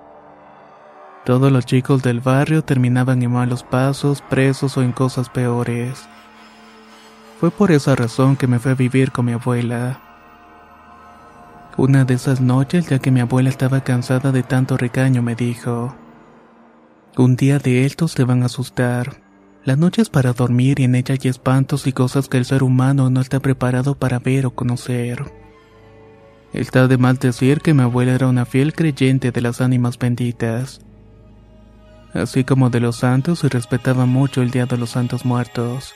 Todos 1.24 1.52
los 1.52 1.66
chicos 1.66 2.02
del 2.02 2.18
barrio 2.18 2.64
terminaban 2.64 3.22
en 3.22 3.30
malos 3.30 3.62
pasos, 3.62 4.22
presos 4.22 4.76
o 4.76 4.82
en 4.82 4.90
cosas 4.90 5.28
peores. 5.28 6.08
Fue 7.38 7.52
por 7.52 7.70
esa 7.70 7.94
razón 7.94 8.34
que 8.34 8.48
me 8.48 8.58
fui 8.58 8.72
a 8.72 8.74
vivir 8.74 9.12
con 9.12 9.26
mi 9.26 9.32
abuela. 9.32 10.00
Una 11.76 12.04
de 12.04 12.14
esas 12.14 12.40
noches, 12.40 12.88
ya 12.88 12.98
que 12.98 13.12
mi 13.12 13.20
abuela 13.20 13.50
estaba 13.50 13.84
cansada 13.84 14.32
de 14.32 14.42
tanto 14.42 14.76
recaño, 14.76 15.22
me 15.22 15.36
dijo, 15.36 15.94
Un 17.16 17.36
día 17.36 17.60
de 17.60 17.86
estos 17.86 18.16
te 18.16 18.24
van 18.24 18.42
a 18.42 18.46
asustar. 18.46 19.22
La 19.64 19.76
noche 19.76 20.02
es 20.02 20.10
para 20.10 20.32
dormir 20.32 20.80
y 20.80 20.84
en 20.84 20.96
ella 20.96 21.14
hay 21.14 21.28
espantos 21.28 21.86
y 21.86 21.92
cosas 21.92 22.28
que 22.28 22.38
el 22.38 22.46
ser 22.46 22.64
humano 22.64 23.10
no 23.10 23.20
está 23.20 23.38
preparado 23.38 23.94
para 23.94 24.18
ver 24.18 24.44
o 24.44 24.50
conocer. 24.50 25.32
Está 26.52 26.88
de 26.88 26.98
mal 26.98 27.18
decir 27.18 27.60
que 27.60 27.74
mi 27.74 27.82
abuela 27.82 28.12
era 28.12 28.26
una 28.26 28.44
fiel 28.44 28.74
creyente 28.74 29.30
de 29.30 29.40
las 29.40 29.60
ánimas 29.60 29.96
benditas 29.96 30.80
así 32.14 32.44
como 32.44 32.70
de 32.70 32.80
los 32.80 32.96
santos 32.96 33.44
y 33.44 33.48
respetaba 33.48 34.06
mucho 34.06 34.42
el 34.42 34.50
Día 34.50 34.66
de 34.66 34.76
los 34.76 34.90
Santos 34.90 35.24
Muertos. 35.24 35.94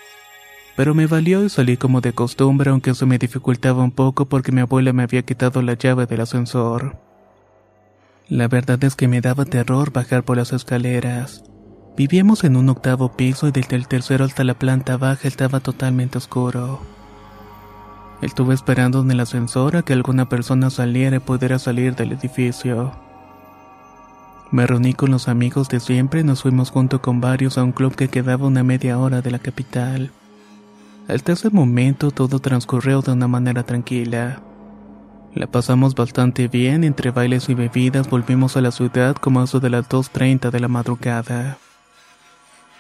Pero 0.77 0.95
me 0.95 1.07
valió 1.07 1.45
y 1.45 1.49
salí 1.49 1.77
como 1.77 2.01
de 2.01 2.13
costumbre 2.13 2.71
aunque 2.71 2.91
eso 2.91 3.07
me 3.07 3.19
dificultaba 3.19 3.83
un 3.83 3.93
poco 3.93 4.27
porque 4.27 4.53
mi 4.53 4.61
abuela 4.61 4.93
me 4.93 5.03
había 5.03 5.23
quitado 5.23 5.63
la 5.63 5.75
llave 5.75 6.07
del 6.07 6.21
ascensor. 6.21 6.99
La 8.29 8.49
verdad 8.49 8.83
es 8.85 8.97
que 8.97 9.09
me 9.09 9.21
daba 9.21 9.45
terror 9.45 9.93
bajar 9.93 10.25
por 10.25 10.37
las 10.37 10.53
escaleras. 10.53 11.45
Vivíamos 11.97 12.45
en 12.45 12.57
un 12.57 12.69
octavo 12.69 13.13
piso 13.13 13.49
y 13.49 13.53
desde 13.53 13.77
el 13.77 13.89
tercero 13.89 14.25
hasta 14.25 14.45
la 14.45 14.55
planta 14.55 14.97
baja 14.97 15.27
estaba 15.27 15.61
totalmente 15.61 16.19
oscuro. 16.19 16.81
Estuve 18.21 18.55
esperando 18.55 19.01
en 19.01 19.11
el 19.11 19.21
ascensor 19.21 19.77
a 19.77 19.83
que 19.83 19.93
alguna 19.93 20.29
persona 20.29 20.71
saliera 20.71 21.17
y 21.17 21.21
pudiera 21.21 21.59
salir 21.59 21.95
del 21.95 22.13
edificio. 22.13 23.06
Me 24.51 24.67
reuní 24.67 24.95
con 24.95 25.11
los 25.11 25.29
amigos 25.29 25.69
de 25.69 25.81
siempre 25.81 26.21
y 26.21 26.25
nos 26.25 26.43
fuimos 26.43 26.71
junto 26.71 27.03
con 27.03 27.21
varios 27.21 27.59
a 27.59 27.65
un 27.65 27.73
club 27.73 27.95
que 27.97 28.09
quedaba 28.09 28.47
una 28.47 28.63
media 28.63 28.99
hora 28.99 29.21
de 29.21 29.31
la 29.31 29.39
capital. 29.39 30.13
Hasta 31.09 31.33
ese 31.33 31.51
momento 31.51 32.11
todo 32.11 32.39
transcurrió 32.39 33.03
de 33.03 33.13
una 33.13 33.29
manera 33.29 33.65
tranquila. 33.65 34.41
La 35.35 35.47
pasamos 35.47 35.95
bastante 35.95 36.49
bien, 36.49 36.83
entre 36.85 37.11
bailes 37.11 37.49
y 37.49 37.55
bebidas 37.55 38.09
volvimos 38.09 38.57
a 38.57 38.61
la 38.61 38.71
ciudad 38.71 39.17
como 39.17 39.43
eso 39.43 39.61
de 39.61 39.71
las 39.71 39.89
2.30 39.89 40.51
de 40.51 40.61
la 40.61 40.69
madrugada. 40.69 41.59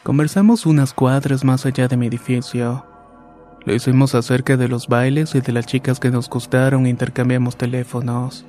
Conversamos 0.02 0.66
unas 0.66 0.94
cuadras 0.94 1.44
más 1.44 1.66
allá 1.66 1.88
de 1.88 1.96
mi 1.96 2.06
edificio. 2.06 2.86
Lo 3.64 3.74
hicimos 3.74 4.14
acerca 4.14 4.56
de 4.56 4.68
los 4.68 4.86
bailes 4.86 5.34
y 5.34 5.40
de 5.40 5.52
las 5.52 5.66
chicas 5.66 5.98
que 5.98 6.10
nos 6.10 6.30
gustaron 6.30 6.86
e 6.86 6.90
intercambiamos 6.90 7.56
teléfonos. 7.56 8.46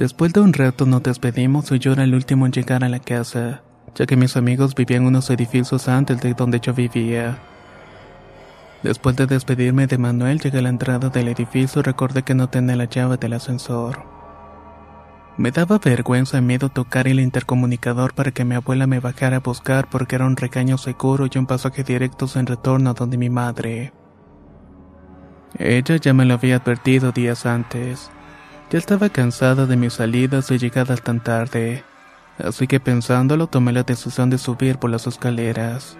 Después 0.00 0.32
de 0.32 0.40
un 0.40 0.54
rato 0.54 0.86
nos 0.86 1.02
despedimos 1.02 1.70
y 1.72 1.78
yo 1.78 1.92
era 1.92 2.04
el 2.04 2.14
último 2.14 2.46
en 2.46 2.52
llegar 2.52 2.82
a 2.84 2.88
la 2.88 3.00
casa, 3.00 3.60
ya 3.94 4.06
que 4.06 4.16
mis 4.16 4.34
amigos 4.34 4.74
vivían 4.74 5.04
unos 5.04 5.28
edificios 5.28 5.88
antes 5.88 6.22
de 6.22 6.32
donde 6.32 6.58
yo 6.58 6.72
vivía. 6.72 7.36
Después 8.82 9.14
de 9.16 9.26
despedirme 9.26 9.86
de 9.86 9.98
Manuel, 9.98 10.40
llegué 10.40 10.60
a 10.60 10.62
la 10.62 10.70
entrada 10.70 11.10
del 11.10 11.28
edificio 11.28 11.80
y 11.80 11.82
recordé 11.82 12.22
que 12.22 12.34
no 12.34 12.48
tenía 12.48 12.76
la 12.76 12.86
llave 12.86 13.18
del 13.18 13.34
ascensor. 13.34 14.02
Me 15.36 15.50
daba 15.50 15.78
vergüenza 15.78 16.38
y 16.38 16.40
miedo 16.40 16.70
tocar 16.70 17.06
el 17.06 17.20
intercomunicador 17.20 18.14
para 18.14 18.30
que 18.30 18.46
mi 18.46 18.54
abuela 18.54 18.86
me 18.86 19.00
bajara 19.00 19.36
a 19.36 19.40
buscar 19.40 19.90
porque 19.90 20.16
era 20.16 20.24
un 20.24 20.36
recaño 20.38 20.78
seguro 20.78 21.26
y 21.30 21.36
un 21.36 21.44
pasaje 21.44 21.84
directo 21.84 22.26
en 22.36 22.46
retorno 22.46 22.88
a 22.88 22.94
donde 22.94 23.18
mi 23.18 23.28
madre. 23.28 23.92
Ella 25.58 25.96
ya 25.96 26.14
me 26.14 26.24
lo 26.24 26.32
había 26.32 26.56
advertido 26.56 27.12
días 27.12 27.44
antes. 27.44 28.10
Ya 28.70 28.78
estaba 28.78 29.08
cansada 29.08 29.66
de 29.66 29.76
mis 29.76 29.94
salidas 29.94 30.48
y 30.52 30.58
llegadas 30.58 31.02
tan 31.02 31.18
tarde, 31.18 31.82
así 32.38 32.68
que 32.68 32.78
pensándolo 32.78 33.48
tomé 33.48 33.72
la 33.72 33.82
decisión 33.82 34.30
de 34.30 34.38
subir 34.38 34.78
por 34.78 34.90
las 34.90 35.08
escaleras. 35.08 35.96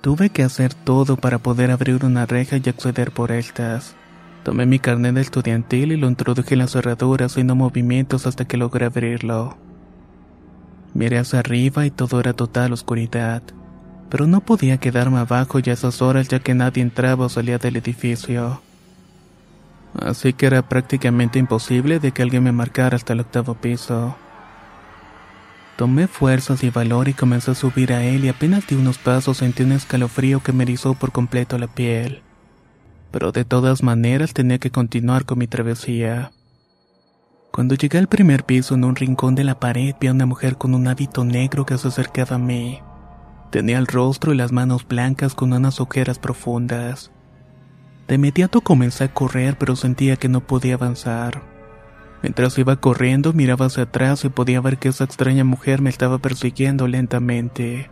Tuve 0.00 0.30
que 0.30 0.42
hacer 0.42 0.74
todo 0.74 1.16
para 1.16 1.38
poder 1.38 1.70
abrir 1.70 2.04
una 2.04 2.26
reja 2.26 2.56
y 2.56 2.68
acceder 2.68 3.12
por 3.12 3.30
estas. 3.30 3.94
Tomé 4.42 4.66
mi 4.66 4.80
carnet 4.80 5.16
estudiantil 5.18 5.92
y 5.92 5.96
lo 5.96 6.08
introduje 6.08 6.54
en 6.54 6.58
la 6.58 6.66
cerradura 6.66 7.26
haciendo 7.26 7.54
movimientos 7.54 8.26
hasta 8.26 8.44
que 8.44 8.56
logré 8.56 8.86
abrirlo. 8.86 9.56
Miré 10.92 11.18
hacia 11.18 11.38
arriba 11.38 11.86
y 11.86 11.92
todo 11.92 12.18
era 12.18 12.32
total 12.32 12.72
oscuridad, 12.72 13.42
pero 14.10 14.26
no 14.26 14.40
podía 14.40 14.78
quedarme 14.78 15.18
abajo 15.18 15.60
ya 15.60 15.70
a 15.70 15.74
esas 15.74 16.02
horas 16.02 16.26
ya 16.26 16.40
que 16.40 16.54
nadie 16.54 16.82
entraba 16.82 17.26
o 17.26 17.28
salía 17.28 17.58
del 17.58 17.76
edificio 17.76 18.60
así 20.00 20.32
que 20.32 20.46
era 20.46 20.68
prácticamente 20.68 21.38
imposible 21.38 21.98
de 21.98 22.12
que 22.12 22.22
alguien 22.22 22.44
me 22.44 22.52
marcara 22.52 22.96
hasta 22.96 23.12
el 23.12 23.20
octavo 23.20 23.54
piso. 23.54 24.16
Tomé 25.76 26.06
fuerzas 26.08 26.64
y 26.64 26.70
valor 26.70 27.08
y 27.08 27.12
comencé 27.12 27.50
a 27.50 27.54
subir 27.54 27.92
a 27.92 28.02
él 28.02 28.24
y 28.24 28.28
apenas 28.30 28.66
di 28.66 28.76
unos 28.76 28.96
pasos 28.96 29.38
sentí 29.38 29.62
un 29.62 29.72
escalofrío 29.72 30.42
que 30.42 30.52
me 30.52 30.64
erizó 30.64 30.94
por 30.94 31.12
completo 31.12 31.58
la 31.58 31.66
piel. 31.66 32.22
Pero 33.10 33.30
de 33.30 33.44
todas 33.44 33.82
maneras 33.82 34.32
tenía 34.32 34.58
que 34.58 34.70
continuar 34.70 35.26
con 35.26 35.38
mi 35.38 35.46
travesía. 35.46 36.32
Cuando 37.52 37.74
llegué 37.74 37.98
al 37.98 38.08
primer 38.08 38.44
piso 38.44 38.74
en 38.74 38.84
un 38.84 38.96
rincón 38.96 39.34
de 39.34 39.44
la 39.44 39.60
pared 39.60 39.94
vi 40.00 40.08
a 40.08 40.12
una 40.12 40.26
mujer 40.26 40.56
con 40.56 40.74
un 40.74 40.88
hábito 40.88 41.24
negro 41.24 41.66
que 41.66 41.76
se 41.76 41.88
acercaba 41.88 42.36
a 42.36 42.38
mí. 42.38 42.80
Tenía 43.50 43.78
el 43.78 43.86
rostro 43.86 44.32
y 44.32 44.36
las 44.36 44.52
manos 44.52 44.86
blancas 44.86 45.34
con 45.34 45.52
unas 45.52 45.80
ojeras 45.80 46.18
profundas. 46.18 47.10
De 48.08 48.14
inmediato 48.14 48.60
comencé 48.60 49.04
a 49.04 49.12
correr, 49.12 49.56
pero 49.58 49.74
sentía 49.74 50.16
que 50.16 50.28
no 50.28 50.40
podía 50.40 50.74
avanzar. 50.74 51.42
Mientras 52.22 52.56
iba 52.58 52.76
corriendo, 52.76 53.32
miraba 53.32 53.66
hacia 53.66 53.84
atrás 53.84 54.24
y 54.24 54.28
podía 54.28 54.60
ver 54.60 54.78
que 54.78 54.88
esa 54.88 55.04
extraña 55.04 55.44
mujer 55.44 55.80
me 55.82 55.90
estaba 55.90 56.18
persiguiendo 56.18 56.88
lentamente. 56.88 57.90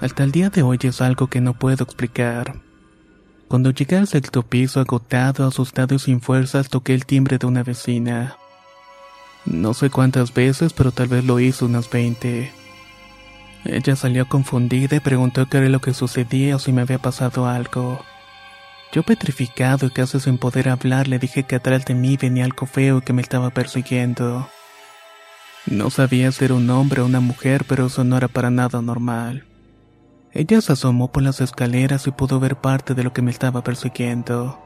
Hasta 0.00 0.24
el 0.24 0.32
día 0.32 0.50
de 0.50 0.62
hoy 0.62 0.78
es 0.82 1.00
algo 1.00 1.28
que 1.28 1.40
no 1.40 1.54
puedo 1.54 1.84
explicar. 1.84 2.56
Cuando 3.48 3.70
llegué 3.70 3.96
al 3.96 4.06
sexto 4.06 4.42
piso, 4.42 4.80
agotado, 4.80 5.46
asustado 5.46 5.94
y 5.94 5.98
sin 5.98 6.20
fuerzas, 6.20 6.68
toqué 6.68 6.94
el 6.94 7.06
timbre 7.06 7.38
de 7.38 7.46
una 7.46 7.62
vecina. 7.62 8.36
No 9.46 9.72
sé 9.72 9.88
cuántas 9.88 10.34
veces, 10.34 10.72
pero 10.72 10.92
tal 10.92 11.08
vez 11.08 11.24
lo 11.24 11.40
hizo 11.40 11.66
unas 11.66 11.88
veinte. 11.88 12.52
Ella 13.64 13.96
salió 13.96 14.28
confundida 14.28 14.96
y 14.96 15.00
preguntó 15.00 15.46
qué 15.46 15.58
era 15.58 15.68
lo 15.68 15.80
que 15.80 15.94
sucedía 15.94 16.56
o 16.56 16.58
si 16.58 16.72
me 16.72 16.82
había 16.82 16.98
pasado 16.98 17.46
algo. 17.46 18.04
Yo 18.92 19.02
petrificado 19.02 19.86
y 19.86 19.90
casi 19.90 20.18
sin 20.18 20.38
poder 20.38 20.68
hablar 20.70 21.08
le 21.08 21.18
dije 21.18 21.42
que 21.42 21.56
atrás 21.56 21.84
de 21.84 21.94
mí 21.94 22.16
venía 22.16 22.44
algo 22.44 22.66
feo 22.66 23.02
que 23.02 23.12
me 23.12 23.20
estaba 23.20 23.50
persiguiendo. 23.50 24.48
No 25.66 25.90
sabía 25.90 26.32
si 26.32 26.46
era 26.46 26.54
un 26.54 26.70
hombre 26.70 27.02
o 27.02 27.06
una 27.06 27.20
mujer, 27.20 27.64
pero 27.68 27.86
eso 27.86 28.02
no 28.02 28.16
era 28.16 28.28
para 28.28 28.50
nada 28.50 28.80
normal. 28.80 29.44
Ella 30.32 30.60
se 30.62 30.72
asomó 30.72 31.12
por 31.12 31.22
las 31.22 31.40
escaleras 31.40 32.06
y 32.06 32.10
pudo 32.12 32.40
ver 32.40 32.56
parte 32.56 32.94
de 32.94 33.02
lo 33.02 33.12
que 33.12 33.22
me 33.22 33.30
estaba 33.30 33.62
persiguiendo. 33.62 34.58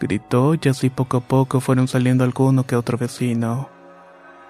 Gritó 0.00 0.54
y 0.54 0.68
así 0.68 0.88
poco 0.88 1.18
a 1.18 1.20
poco 1.20 1.60
fueron 1.60 1.88
saliendo 1.88 2.24
alguno 2.24 2.66
que 2.66 2.76
otro 2.76 2.96
vecino. 2.96 3.68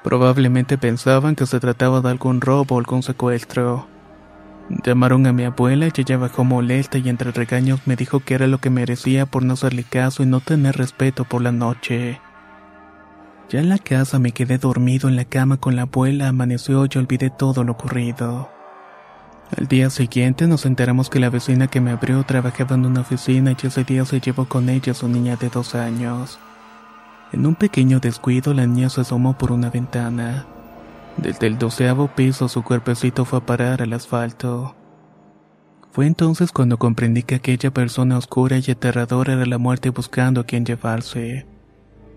Probablemente 0.04 0.78
pensaban 0.78 1.34
que 1.34 1.46
se 1.46 1.58
trataba 1.58 2.00
de 2.00 2.10
algún 2.10 2.40
robo 2.40 2.76
o 2.76 2.78
algún 2.78 3.02
secuestro. 3.02 3.88
Llamaron 4.68 5.26
a 5.26 5.32
mi 5.32 5.44
abuela 5.44 5.86
y 5.86 6.00
ella 6.00 6.16
bajó 6.16 6.42
molesta 6.42 6.98
y 6.98 7.08
entre 7.08 7.30
regaños 7.30 7.80
me 7.86 7.94
dijo 7.94 8.20
que 8.20 8.34
era 8.34 8.48
lo 8.48 8.58
que 8.58 8.70
merecía 8.70 9.24
por 9.26 9.44
no 9.44 9.54
hacerle 9.54 9.84
caso 9.84 10.22
y 10.22 10.26
no 10.26 10.40
tener 10.40 10.76
respeto 10.76 11.24
por 11.24 11.42
la 11.42 11.52
noche. 11.52 12.20
Ya 13.48 13.60
en 13.60 13.68
la 13.68 13.78
casa 13.78 14.18
me 14.18 14.32
quedé 14.32 14.58
dormido 14.58 15.08
en 15.08 15.14
la 15.14 15.24
cama 15.24 15.58
con 15.58 15.76
la 15.76 15.82
abuela, 15.82 16.28
amaneció 16.28 16.84
y 16.84 16.98
olvidé 16.98 17.30
todo 17.30 17.62
lo 17.62 17.72
ocurrido. 17.72 18.50
Al 19.56 19.68
día 19.68 19.88
siguiente 19.90 20.48
nos 20.48 20.66
enteramos 20.66 21.08
que 21.08 21.20
la 21.20 21.30
vecina 21.30 21.68
que 21.68 21.80
me 21.80 21.92
abrió 21.92 22.24
trabajaba 22.24 22.74
en 22.74 22.86
una 22.86 23.02
oficina 23.02 23.52
y 23.52 23.66
ese 23.66 23.84
día 23.84 24.04
se 24.04 24.18
llevó 24.18 24.46
con 24.46 24.68
ella 24.68 24.90
a 24.90 24.96
su 24.96 25.06
niña 25.06 25.36
de 25.36 25.48
dos 25.48 25.76
años. 25.76 26.40
En 27.32 27.46
un 27.46 27.54
pequeño 27.54 28.00
descuido 28.00 28.52
la 28.52 28.66
niña 28.66 28.90
se 28.90 29.02
asomó 29.02 29.38
por 29.38 29.52
una 29.52 29.70
ventana. 29.70 30.46
Desde 31.16 31.46
el 31.46 31.58
doceavo 31.58 32.08
piso 32.08 32.48
su 32.48 32.62
cuerpecito 32.62 33.24
fue 33.24 33.38
a 33.38 33.46
parar 33.46 33.82
al 33.82 33.92
asfalto. 33.92 34.74
Fue 35.90 36.06
entonces 36.06 36.52
cuando 36.52 36.78
comprendí 36.78 37.22
que 37.22 37.36
aquella 37.36 37.70
persona 37.70 38.18
oscura 38.18 38.58
y 38.58 38.70
aterradora 38.70 39.32
era 39.32 39.46
la 39.46 39.56
muerte 39.56 39.88
buscando 39.88 40.42
a 40.42 40.44
quien 40.44 40.66
llevarse. 40.66 41.46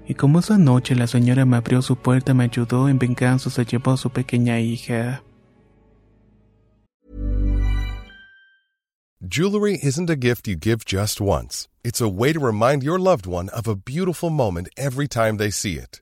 Y 0.06 0.16
como 0.16 0.40
esa 0.40 0.58
noche 0.58 0.96
la 0.96 1.08
señora 1.08 1.46
me 1.46 1.56
abrió 1.56 1.82
su 1.82 1.96
puerta 1.96 2.34
me 2.34 2.44
ayudó, 2.44 2.90
en 2.90 3.00
venganza 3.00 3.50
se 3.50 3.64
llevó 3.64 3.92
a 3.92 3.98
su 3.98 4.10
pequeña 4.10 4.60
hija. 4.60 5.24
Jewelry 9.22 9.80
isn't 9.82 10.10
a 10.10 10.16
gift 10.16 10.48
you 10.48 10.56
give 10.60 10.84
just 10.86 11.22
once. 11.22 11.68
It's 11.84 12.02
a 12.02 12.08
way 12.10 12.34
to 12.34 12.40
remind 12.40 12.84
your 12.84 13.00
loved 13.00 13.28
one 13.28 13.50
of 13.50 13.68
a 13.68 13.76
beautiful 13.76 14.30
moment 14.30 14.70
every 14.76 15.08
time 15.08 15.38
they 15.38 15.52
see 15.52 15.76
it. 15.76 16.02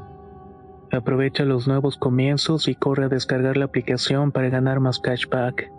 Aprovecha 0.91 1.45
los 1.45 1.67
nuevos 1.67 1.97
comienzos 1.97 2.67
y 2.67 2.75
corre 2.75 3.05
a 3.05 3.07
descargar 3.07 3.55
la 3.55 3.65
aplicación 3.65 4.31
para 4.33 4.49
ganar 4.49 4.81
más 4.81 4.99
cashback. 4.99 5.71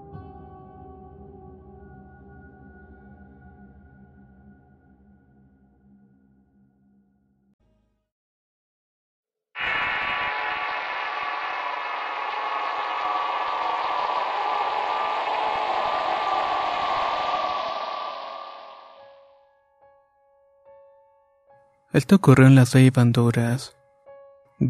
Esto 21.93 22.17
ocurrió 22.17 22.47
en 22.47 22.55
las 22.55 22.71
seis 22.71 22.91
Honduras. 22.97 23.77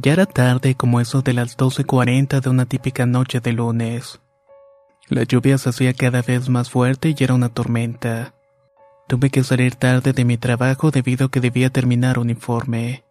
Ya 0.01 0.15
era 0.15 0.25
tarde 0.25 0.75
como 0.75 1.01
eso 1.01 1.21
de 1.21 1.35
las 1.35 1.59
12.40 1.59 2.41
de 2.41 2.49
una 2.49 2.65
típica 2.65 3.05
noche 3.05 3.41
de 3.41 3.53
lunes. 3.53 4.21
La 5.09 5.25
lluvia 5.25 5.59
se 5.59 5.69
hacía 5.69 5.93
cada 5.93 6.23
vez 6.23 6.49
más 6.49 6.71
fuerte 6.71 7.15
y 7.15 7.23
era 7.23 7.35
una 7.35 7.51
tormenta. 7.51 8.33
Tuve 9.07 9.29
que 9.29 9.45
salir 9.45 9.75
tarde 9.75 10.15
de 10.15 10.25
mi 10.25 10.39
trabajo 10.39 10.91
debido 10.91 11.27
a 11.27 11.31
que 11.31 11.41
debía 11.41 11.69
terminar 11.69 12.19
un 12.19 12.31
informe. 12.31 13.05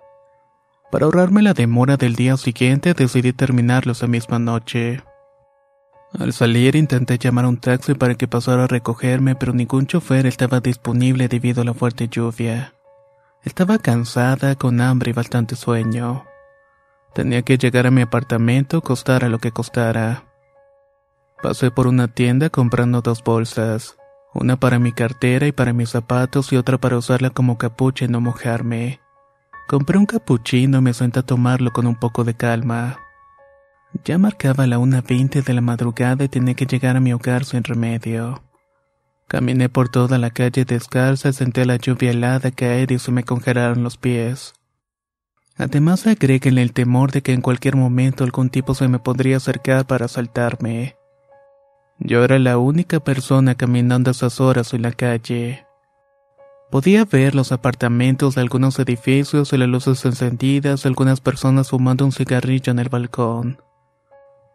Para 0.91 1.05
ahorrarme 1.05 1.43
la 1.43 1.53
demora 1.53 1.97
del 1.97 2.15
día 2.15 2.35
siguiente 2.35 2.95
decidí 2.95 3.31
terminarlo 3.31 3.91
esa 3.91 4.07
misma 4.07 4.39
noche. 4.39 5.03
Al 6.17 6.33
salir 6.33 6.75
intenté 6.75 7.19
llamar 7.19 7.45
a 7.45 7.49
un 7.49 7.57
taxi 7.57 7.93
para 7.93 8.15
que 8.15 8.27
pasara 8.27 8.63
a 8.63 8.67
recogerme, 8.67 9.35
pero 9.35 9.53
ningún 9.53 9.85
chofer 9.85 10.25
estaba 10.25 10.61
disponible 10.61 11.27
debido 11.27 11.61
a 11.61 11.65
la 11.65 11.75
fuerte 11.75 12.07
lluvia. 12.07 12.73
Estaba 13.43 13.77
cansada, 13.77 14.55
con 14.55 14.81
hambre 14.81 15.11
y 15.11 15.13
bastante 15.13 15.55
sueño. 15.55 16.25
Tenía 17.13 17.41
que 17.41 17.57
llegar 17.57 17.87
a 17.87 17.91
mi 17.91 18.01
apartamento, 18.01 18.81
costara 18.81 19.27
lo 19.27 19.39
que 19.39 19.51
costara. 19.51 20.23
Pasé 21.41 21.69
por 21.71 21.87
una 21.87 22.07
tienda 22.07 22.49
comprando 22.49 23.01
dos 23.01 23.23
bolsas, 23.23 23.97
Una 24.33 24.55
para 24.55 24.79
mi 24.79 24.93
cartera 24.93 25.45
y 25.45 25.51
para 25.51 25.73
mis 25.73 25.89
zapatos 25.89 26.53
y 26.53 26.55
otra 26.55 26.77
para 26.77 26.97
usarla 26.97 27.31
como 27.31 27.57
capucha 27.57 28.05
y 28.05 28.07
no 28.07 28.21
mojarme. 28.21 29.01
Compré 29.67 29.97
un 29.97 30.05
capuchino 30.05 30.77
y 30.77 30.81
me 30.81 30.93
senté 30.93 31.19
a 31.19 31.23
tomarlo 31.23 31.71
con 31.71 31.85
un 31.85 31.95
poco 31.95 32.23
de 32.23 32.33
calma. 32.33 32.97
Ya 34.05 34.17
marcaba 34.17 34.67
la 34.67 34.79
1.20 34.79 35.43
de 35.43 35.53
la 35.53 35.59
madrugada 35.59 36.23
y 36.23 36.29
tenía 36.29 36.53
que 36.53 36.65
llegar 36.65 36.95
a 36.95 37.01
mi 37.01 37.11
hogar 37.11 37.43
sin 37.43 37.65
remedio. 37.65 38.41
Caminé 39.27 39.67
por 39.67 39.89
toda 39.89 40.17
la 40.17 40.29
calle 40.29 40.63
descalza 40.63 41.29
y 41.29 41.33
senté 41.33 41.65
la 41.65 41.75
lluvia 41.75 42.11
helada 42.11 42.51
caer 42.51 42.93
y 42.93 42.99
se 42.99 43.11
me 43.11 43.23
congelaron 43.23 43.83
los 43.83 43.97
pies. 43.97 44.53
Además 45.61 46.07
agreguen 46.07 46.57
el 46.57 46.73
temor 46.73 47.11
de 47.11 47.21
que 47.21 47.33
en 47.33 47.41
cualquier 47.41 47.75
momento 47.75 48.23
algún 48.23 48.49
tipo 48.49 48.73
se 48.73 48.87
me 48.87 48.97
podría 48.97 49.37
acercar 49.37 49.85
para 49.85 50.05
asaltarme. 50.05 50.95
Yo 51.99 52.23
era 52.23 52.39
la 52.39 52.57
única 52.57 52.99
persona 52.99 53.53
caminando 53.53 54.09
a 54.09 54.13
esas 54.13 54.41
horas 54.41 54.73
en 54.73 54.81
la 54.81 54.91
calle. 54.91 55.67
Podía 56.71 57.05
ver 57.05 57.35
los 57.35 57.51
apartamentos 57.51 58.33
de 58.33 58.41
algunos 58.41 58.79
edificios 58.79 59.53
y 59.53 59.57
las 59.57 59.69
luces 59.69 60.03
encendidas, 60.03 60.87
algunas 60.87 61.21
personas 61.21 61.69
fumando 61.69 62.05
un 62.05 62.11
cigarrillo 62.11 62.71
en 62.71 62.79
el 62.79 62.89
balcón. 62.89 63.61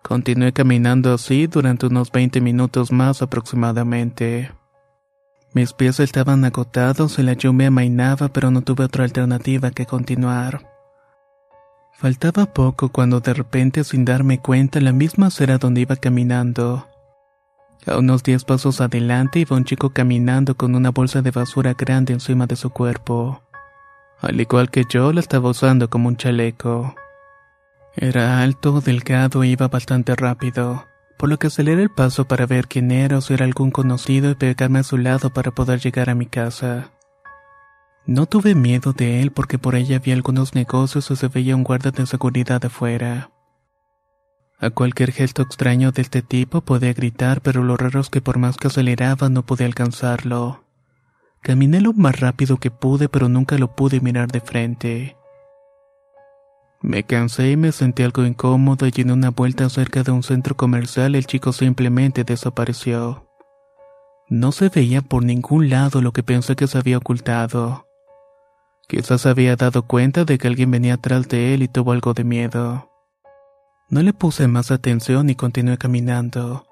Continué 0.03 0.53
caminando 0.53 1.15
así 1.15 1.47
durante 1.47 1.87
unos 1.87 2.11
20 2.11 2.41
minutos 2.41 2.91
más 2.91 3.23
aproximadamente. 3.23 4.51
Mis 5.55 5.73
pies 5.73 6.01
estaban 6.01 6.45
agotados 6.45 7.21
y 7.21 7.23
la 7.23 7.35
lluvia 7.35 7.69
amainaba, 7.69 8.27
pero 8.27 8.51
no 8.51 8.63
tuve 8.63 8.83
otra 8.83 9.05
alternativa 9.05 9.71
que 9.71 9.87
continuar. 9.87 10.76
Faltaba 11.99 12.45
poco 12.45 12.91
cuando 12.91 13.21
de 13.21 13.33
repente, 13.33 13.83
sin 13.83 14.05
darme 14.05 14.39
cuenta, 14.39 14.81
la 14.81 14.93
misma 14.93 15.29
acera 15.29 15.57
donde 15.57 15.81
iba 15.81 15.97
caminando. 15.97 16.87
A 17.87 17.97
unos 17.97 18.23
diez 18.23 18.45
pasos 18.45 18.83
adelante 18.83 19.39
iba 19.39 19.57
un 19.57 19.65
chico 19.65 19.91
caminando 19.91 20.59
con 20.59 20.75
una 20.75 20.91
bolsa 20.91 21.23
de 21.23 21.31
basura 21.31 21.73
grande 21.73 22.13
encima 22.13 22.47
de 22.47 22.57
su 22.57 22.69
cuerpo. 22.69 23.43
Al 24.21 24.39
igual 24.39 24.71
que 24.71 24.85
yo, 24.87 25.11
la 25.15 25.21
estaba 25.21 25.49
usando 25.49 25.89
como 25.89 26.09
un 26.09 26.19
chaleco. 26.19 26.95
Era 27.97 28.43
alto, 28.43 28.83
delgado 28.83 29.43
e 29.43 29.49
iba 29.49 29.69
bastante 29.69 30.15
rápido, 30.15 30.85
por 31.17 31.31
lo 31.31 31.39
que 31.39 31.47
aceleré 31.47 31.83
el 31.83 31.91
paso 31.91 32.29
para 32.29 32.45
ver 32.45 32.69
quién 32.69 32.91
era 32.91 33.17
o 33.17 33.21
si 33.23 33.33
era 33.33 33.47
algún 33.47 33.71
conocido 33.71 34.31
y 34.31 34.35
pegarme 34.35 34.81
a 34.81 34.83
su 34.83 34.99
lado 34.99 35.31
para 35.31 35.51
poder 35.51 35.81
llegar 35.81 36.11
a 36.11 36.15
mi 36.15 36.27
casa. 36.27 36.91
No 38.07 38.27
tuve 38.27 38.55
miedo 38.55 38.93
de 38.93 39.21
él 39.21 39.33
porque 39.33 39.59
por 39.59 39.75
ella 39.75 39.97
había 39.97 40.15
algunos 40.15 40.55
negocios 40.55 41.11
o 41.11 41.17
se 41.17 41.27
veía 41.27 41.57
un 41.57 41.65
guarda 41.65 41.91
de 41.91 42.07
seguridad 42.07 42.65
afuera. 42.65 43.31
A 44.59 44.71
cualquier 44.71 45.11
gesto 45.11 45.43
extraño 45.43 45.91
de 45.91 46.03
este 46.03 46.23
tipo 46.23 46.61
podía 46.61 46.95
gritar, 46.95 47.41
pero 47.43 47.65
lo 47.65 47.77
raro 47.77 48.01
es 48.01 48.09
que 48.09 48.21
por 48.21 48.39
más 48.39 48.57
que 48.57 48.69
aceleraba 48.69 49.29
no 49.29 49.45
pude 49.45 49.65
alcanzarlo. 49.65 50.65
Caminé 51.43 51.81
lo 51.81 51.93
más 51.93 52.21
rápido 52.21 52.57
que 52.57 52.71
pude, 52.71 53.09
pero 53.09 53.29
nunca 53.29 53.59
lo 53.59 53.75
pude 53.75 54.01
mirar 54.01 54.31
de 54.31 54.41
frente. 54.41 55.17
Me 56.81 57.03
cansé 57.03 57.51
y 57.51 57.57
me 57.57 57.73
sentí 57.73 58.05
algo 58.05 58.25
incómodo 58.25 58.87
y 58.87 59.01
en 59.01 59.11
una 59.11 59.31
vuelta 59.31 59.69
cerca 59.69 60.05
de 60.05 60.13
un 60.13 60.23
centro 60.23 60.57
comercial 60.57 61.17
el 61.17 61.27
chico 61.27 61.53
simplemente 61.53 62.23
desapareció. 62.23 63.27
No 64.29 64.53
se 64.53 64.69
veía 64.69 65.03
por 65.03 65.25
ningún 65.25 65.71
lado 65.71 66.01
lo 66.01 66.13
que 66.13 66.23
pensé 66.23 66.57
que 66.57 66.67
se 66.67 66.79
había 66.79 66.99
ocultado. 66.99 67.86
Quizás 68.89 69.27
había 69.27 69.57
dado 69.57 69.83
cuenta 69.83 70.25
de 70.25 70.39
que 70.39 70.47
alguien 70.47 70.71
venía 70.71 70.95
atrás 70.95 71.29
de 71.29 71.55
él 71.55 71.63
y 71.63 71.69
tuvo 71.69 71.93
algo 71.93 72.15
de 72.15 72.23
miedo. 72.23 72.89
No 73.91 74.03
le 74.03 74.13
puse 74.13 74.47
más 74.47 74.71
atención 74.71 75.29
y 75.29 75.35
continué 75.35 75.77
caminando. 75.77 76.67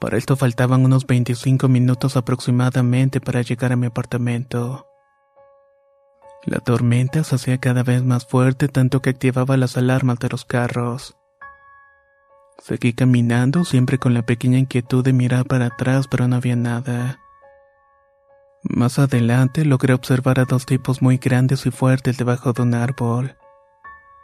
Para 0.00 0.16
esto 0.16 0.36
faltaban 0.36 0.84
unos 0.84 1.06
25 1.06 1.68
minutos 1.68 2.16
aproximadamente 2.16 3.20
para 3.20 3.42
llegar 3.42 3.72
a 3.72 3.76
mi 3.76 3.86
apartamento. 3.86 4.88
La 6.44 6.58
tormenta 6.58 7.22
se 7.22 7.36
hacía 7.36 7.58
cada 7.58 7.84
vez 7.84 8.02
más 8.02 8.26
fuerte 8.26 8.66
tanto 8.66 9.00
que 9.00 9.10
activaba 9.10 9.56
las 9.56 9.76
alarmas 9.76 10.18
de 10.18 10.28
los 10.28 10.44
carros. 10.44 11.16
Seguí 12.58 12.92
caminando 12.92 13.64
siempre 13.64 13.98
con 13.98 14.14
la 14.14 14.22
pequeña 14.22 14.58
inquietud 14.58 15.04
de 15.04 15.12
mirar 15.12 15.46
para 15.46 15.66
atrás 15.66 16.08
pero 16.08 16.26
no 16.26 16.34
había 16.34 16.56
nada. 16.56 17.21
Más 18.64 18.98
adelante 18.98 19.64
logré 19.64 19.92
observar 19.92 20.38
a 20.38 20.44
dos 20.44 20.66
tipos 20.66 21.02
muy 21.02 21.18
grandes 21.18 21.66
y 21.66 21.70
fuertes 21.70 22.16
debajo 22.16 22.52
de 22.52 22.62
un 22.62 22.74
árbol. 22.74 23.36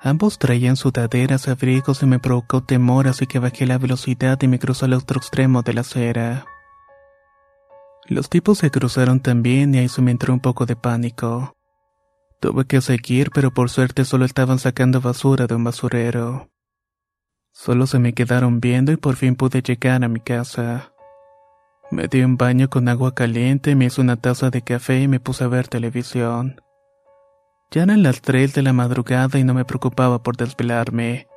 Ambos 0.00 0.38
traían 0.38 0.76
sudaderas 0.76 1.48
abrigos 1.48 2.02
y 2.04 2.06
me 2.06 2.20
provocó 2.20 2.62
temor 2.62 3.08
así 3.08 3.26
que 3.26 3.40
bajé 3.40 3.66
la 3.66 3.78
velocidad 3.78 4.40
y 4.40 4.46
me 4.46 4.60
cruzó 4.60 4.84
al 4.84 4.92
otro 4.92 5.18
extremo 5.18 5.62
de 5.62 5.74
la 5.74 5.80
acera. 5.80 6.46
Los 8.06 8.30
tipos 8.30 8.58
se 8.58 8.70
cruzaron 8.70 9.20
también 9.20 9.74
y 9.74 9.78
ahí 9.78 9.88
se 9.88 10.02
me 10.02 10.12
entró 10.12 10.32
un 10.32 10.40
poco 10.40 10.66
de 10.66 10.76
pánico. 10.76 11.56
Tuve 12.40 12.64
que 12.64 12.80
seguir, 12.80 13.30
pero 13.34 13.52
por 13.52 13.70
suerte 13.70 14.04
solo 14.04 14.24
estaban 14.24 14.60
sacando 14.60 15.00
basura 15.00 15.48
de 15.48 15.56
un 15.56 15.64
basurero. 15.64 16.48
Solo 17.52 17.88
se 17.88 17.98
me 17.98 18.14
quedaron 18.14 18.60
viendo 18.60 18.92
y 18.92 18.96
por 18.96 19.16
fin 19.16 19.34
pude 19.34 19.62
llegar 19.62 20.04
a 20.04 20.08
mi 20.08 20.20
casa. 20.20 20.92
Me 21.90 22.06
di 22.06 22.22
un 22.22 22.36
baño 22.36 22.68
con 22.68 22.86
agua 22.88 23.14
caliente, 23.14 23.74
me 23.74 23.86
hice 23.86 24.02
una 24.02 24.16
taza 24.16 24.50
de 24.50 24.60
café 24.60 25.00
y 25.00 25.08
me 25.08 25.20
puse 25.20 25.44
a 25.44 25.48
ver 25.48 25.68
televisión. 25.68 26.60
Ya 27.70 27.84
eran 27.84 28.02
las 28.02 28.20
tres 28.20 28.54
de 28.54 28.62
la 28.62 28.74
madrugada 28.74 29.38
y 29.38 29.44
no 29.44 29.54
me 29.54 29.64
preocupaba 29.64 30.22
por 30.22 30.36
desvelarme, 30.36 31.28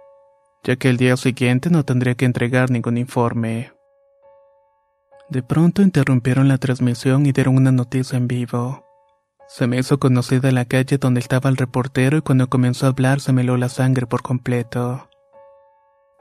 ya 0.63 0.75
que 0.75 0.89
el 0.89 0.97
día 0.97 1.15
siguiente 1.15 1.69
no 1.69 1.85
tendría 1.85 2.15
que 2.15 2.25
entregar 2.25 2.69
ningún 2.69 2.97
informe. 2.97 3.71
De 5.29 5.41
pronto 5.41 5.81
interrumpieron 5.81 6.49
la 6.49 6.57
transmisión 6.57 7.25
y 7.25 7.31
dieron 7.31 7.55
una 7.55 7.71
noticia 7.71 8.17
en 8.17 8.27
vivo. 8.27 8.85
Se 9.47 9.67
me 9.67 9.77
hizo 9.77 9.99
conocida 9.99 10.51
la 10.51 10.65
calle 10.65 10.97
donde 10.97 11.21
estaba 11.21 11.49
el 11.49 11.57
reportero 11.57 12.17
y 12.17 12.21
cuando 12.21 12.49
comenzó 12.49 12.85
a 12.85 12.89
hablar 12.89 13.21
se 13.21 13.31
me 13.31 13.41
heló 13.41 13.55
la 13.55 13.69
sangre 13.69 14.05
por 14.05 14.21
completo. 14.21 15.09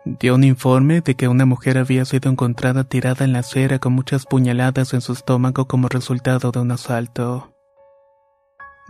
Dio 0.04 0.34
un 0.34 0.44
informe 0.44 1.02
de 1.02 1.14
que 1.14 1.28
una 1.28 1.44
mujer 1.44 1.76
había 1.76 2.06
sido 2.06 2.30
encontrada 2.30 2.84
tirada 2.84 3.24
en 3.24 3.32
la 3.34 3.40
acera 3.40 3.78
con 3.78 3.92
muchas 3.92 4.24
puñaladas 4.24 4.94
en 4.94 5.02
su 5.02 5.12
estómago 5.12 5.66
como 5.66 5.88
resultado 5.88 6.50
de 6.52 6.60
un 6.60 6.72
asalto. 6.72 7.54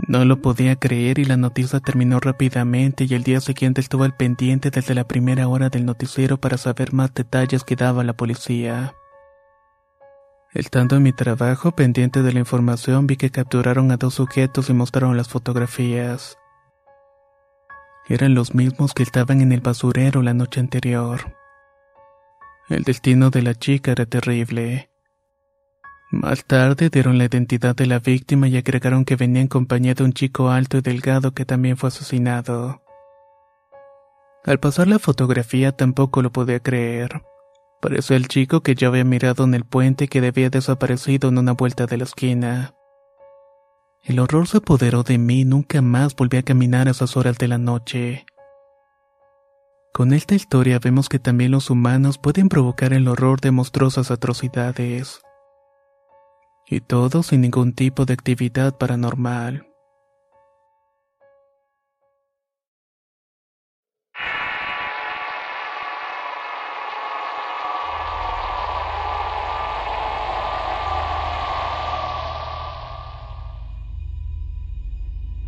No 0.06 0.24
lo 0.24 0.40
podía 0.40 0.76
creer 0.76 1.18
y 1.18 1.24
la 1.24 1.36
noticia 1.36 1.80
terminó 1.80 2.20
rápidamente 2.20 3.04
y 3.04 3.14
el 3.14 3.24
día 3.24 3.40
siguiente 3.40 3.80
estuvo 3.80 4.04
al 4.04 4.16
pendiente 4.16 4.70
desde 4.70 4.94
la 4.94 5.04
primera 5.04 5.48
hora 5.48 5.68
del 5.68 5.84
noticiero 5.84 6.38
para 6.38 6.56
saber 6.56 6.92
más 6.92 7.12
detalles 7.12 7.64
que 7.64 7.76
daba 7.76 8.04
la 8.04 8.14
policía. 8.14 8.94
Estando 10.54 10.96
en 10.96 11.02
mi 11.02 11.12
trabajo 11.12 11.72
pendiente 11.72 12.22
de 12.22 12.32
la 12.32 12.40
información 12.40 13.06
vi 13.06 13.16
que 13.16 13.30
capturaron 13.30 13.90
a 13.90 13.96
dos 13.96 14.14
sujetos 14.14 14.70
y 14.70 14.72
mostraron 14.72 15.16
las 15.16 15.28
fotografías. 15.28 16.39
Eran 18.10 18.34
los 18.34 18.56
mismos 18.56 18.92
que 18.92 19.04
estaban 19.04 19.40
en 19.40 19.52
el 19.52 19.60
basurero 19.60 20.20
la 20.20 20.34
noche 20.34 20.58
anterior. 20.58 21.36
El 22.68 22.82
destino 22.82 23.30
de 23.30 23.40
la 23.40 23.54
chica 23.54 23.92
era 23.92 24.04
terrible. 24.04 24.90
Más 26.10 26.44
tarde 26.44 26.90
dieron 26.90 27.18
la 27.18 27.26
identidad 27.26 27.76
de 27.76 27.86
la 27.86 28.00
víctima 28.00 28.48
y 28.48 28.56
agregaron 28.56 29.04
que 29.04 29.14
venía 29.14 29.40
en 29.40 29.46
compañía 29.46 29.94
de 29.94 30.02
un 30.02 30.12
chico 30.12 30.50
alto 30.50 30.78
y 30.78 30.80
delgado 30.80 31.34
que 31.34 31.44
también 31.44 31.76
fue 31.76 31.90
asesinado. 31.90 32.82
Al 34.44 34.58
pasar 34.58 34.88
la 34.88 34.98
fotografía 34.98 35.70
tampoco 35.70 36.20
lo 36.20 36.32
podía 36.32 36.58
creer. 36.58 37.22
Pareció 37.80 38.16
el 38.16 38.26
chico 38.26 38.60
que 38.60 38.74
yo 38.74 38.88
había 38.88 39.04
mirado 39.04 39.44
en 39.44 39.54
el 39.54 39.64
puente 39.64 40.08
que 40.08 40.20
debía 40.20 40.50
desaparecido 40.50 41.28
en 41.28 41.38
una 41.38 41.52
vuelta 41.52 41.86
de 41.86 41.98
la 41.98 42.04
esquina. 42.04 42.74
El 44.02 44.18
horror 44.18 44.48
se 44.48 44.58
apoderó 44.58 45.02
de 45.02 45.18
mí 45.18 45.40
y 45.40 45.44
nunca 45.44 45.82
más 45.82 46.16
volví 46.16 46.38
a 46.38 46.42
caminar 46.42 46.88
a 46.88 46.92
esas 46.92 47.16
horas 47.16 47.36
de 47.38 47.48
la 47.48 47.58
noche. 47.58 48.24
Con 49.92 50.12
esta 50.12 50.34
historia 50.34 50.78
vemos 50.78 51.08
que 51.08 51.18
también 51.18 51.50
los 51.50 51.68
humanos 51.68 52.16
pueden 52.16 52.48
provocar 52.48 52.92
el 52.92 53.08
horror 53.08 53.40
de 53.40 53.50
monstruosas 53.50 54.10
atrocidades. 54.10 55.20
Y 56.66 56.80
todo 56.80 57.22
sin 57.22 57.42
ningún 57.42 57.74
tipo 57.74 58.06
de 58.06 58.14
actividad 58.14 58.78
paranormal. 58.78 59.69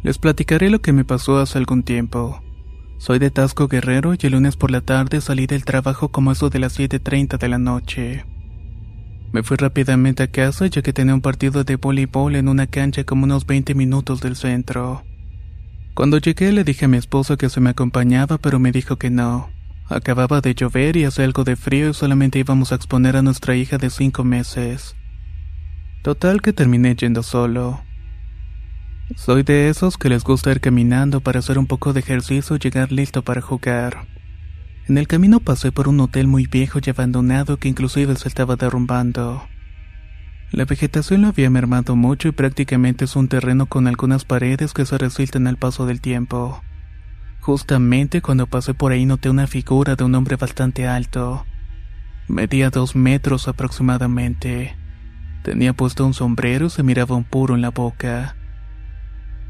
Les 0.02 0.18
platicaré 0.18 0.68
lo 0.68 0.80
que 0.80 0.92
me 0.92 1.04
pasó 1.04 1.38
hace 1.38 1.58
algún 1.58 1.84
tiempo. 1.84 2.42
Soy 2.98 3.20
de 3.20 3.30
Tasco 3.30 3.68
Guerrero 3.68 4.14
y 4.14 4.26
el 4.26 4.32
lunes 4.32 4.56
por 4.56 4.72
la 4.72 4.80
tarde 4.80 5.20
salí 5.20 5.46
del 5.46 5.64
trabajo 5.64 6.08
como 6.08 6.32
eso 6.32 6.50
de 6.50 6.58
las 6.58 6.78
7.30 6.78 7.38
de 7.38 7.48
la 7.48 7.58
noche. 7.58 8.24
Me 9.32 9.44
fui 9.44 9.56
rápidamente 9.56 10.24
a 10.24 10.26
casa 10.26 10.66
ya 10.66 10.82
que 10.82 10.92
tenía 10.92 11.14
un 11.14 11.20
partido 11.20 11.62
de 11.62 11.76
voleibol 11.76 12.34
en 12.34 12.48
una 12.48 12.66
cancha 12.66 13.04
como 13.04 13.24
unos 13.24 13.46
20 13.46 13.74
minutos 13.76 14.20
del 14.20 14.34
centro. 14.34 15.04
Cuando 15.94 16.18
llegué 16.18 16.50
le 16.52 16.64
dije 16.64 16.86
a 16.86 16.88
mi 16.88 16.96
esposo 16.96 17.36
que 17.36 17.48
se 17.48 17.60
me 17.60 17.70
acompañaba 17.70 18.38
pero 18.38 18.58
me 18.58 18.72
dijo 18.72 18.96
que 18.96 19.10
no. 19.10 19.50
Acababa 19.88 20.40
de 20.40 20.54
llover 20.54 20.96
y 20.96 21.04
hace 21.04 21.22
algo 21.22 21.44
de 21.44 21.54
frío 21.54 21.90
y 21.90 21.94
solamente 21.94 22.40
íbamos 22.40 22.72
a 22.72 22.74
exponer 22.74 23.16
a 23.16 23.22
nuestra 23.22 23.54
hija 23.54 23.78
de 23.78 23.88
5 23.88 24.24
meses. 24.24 24.96
Total 26.02 26.42
que 26.42 26.52
terminé 26.52 26.96
yendo 26.96 27.22
solo. 27.22 27.82
Soy 29.16 29.42
de 29.42 29.68
esos 29.68 29.98
que 29.98 30.08
les 30.08 30.24
gusta 30.24 30.50
ir 30.50 30.60
caminando 30.60 31.20
para 31.20 31.40
hacer 31.40 31.58
un 31.58 31.66
poco 31.66 31.92
de 31.92 32.00
ejercicio 32.00 32.56
y 32.56 32.58
llegar 32.58 32.92
listo 32.92 33.22
para 33.22 33.40
jugar. 33.40 34.06
En 34.88 34.96
el 34.96 35.06
camino 35.06 35.38
pasé 35.40 35.70
por 35.70 35.88
un 35.88 36.00
hotel 36.00 36.26
muy 36.26 36.46
viejo 36.46 36.78
y 36.84 36.90
abandonado 36.90 37.58
que 37.58 37.68
inclusive 37.68 38.16
se 38.16 38.28
estaba 38.28 38.56
derrumbando. 38.56 39.46
La 40.50 40.64
vegetación 40.64 41.22
lo 41.22 41.28
había 41.28 41.50
mermado 41.50 41.94
mucho 41.94 42.28
y 42.28 42.32
prácticamente 42.32 43.04
es 43.04 43.16
un 43.16 43.28
terreno 43.28 43.66
con 43.66 43.86
algunas 43.86 44.24
paredes 44.24 44.72
que 44.72 44.86
se 44.86 44.98
resisten 44.98 45.46
al 45.46 45.56
paso 45.56 45.86
del 45.86 46.00
tiempo. 46.00 46.62
Justamente 47.40 48.22
cuando 48.22 48.46
pasé 48.46 48.74
por 48.74 48.92
ahí 48.92 49.04
noté 49.04 49.30
una 49.30 49.46
figura 49.46 49.94
de 49.94 50.04
un 50.04 50.14
hombre 50.14 50.36
bastante 50.36 50.86
alto. 50.86 51.44
Medía 52.28 52.70
dos 52.70 52.96
metros 52.96 53.48
aproximadamente. 53.48 54.76
Tenía 55.42 55.72
puesto 55.72 56.06
un 56.06 56.14
sombrero 56.14 56.66
y 56.66 56.70
se 56.70 56.82
miraba 56.82 57.16
un 57.16 57.24
puro 57.24 57.54
en 57.54 57.62
la 57.62 57.70
boca. 57.70 58.36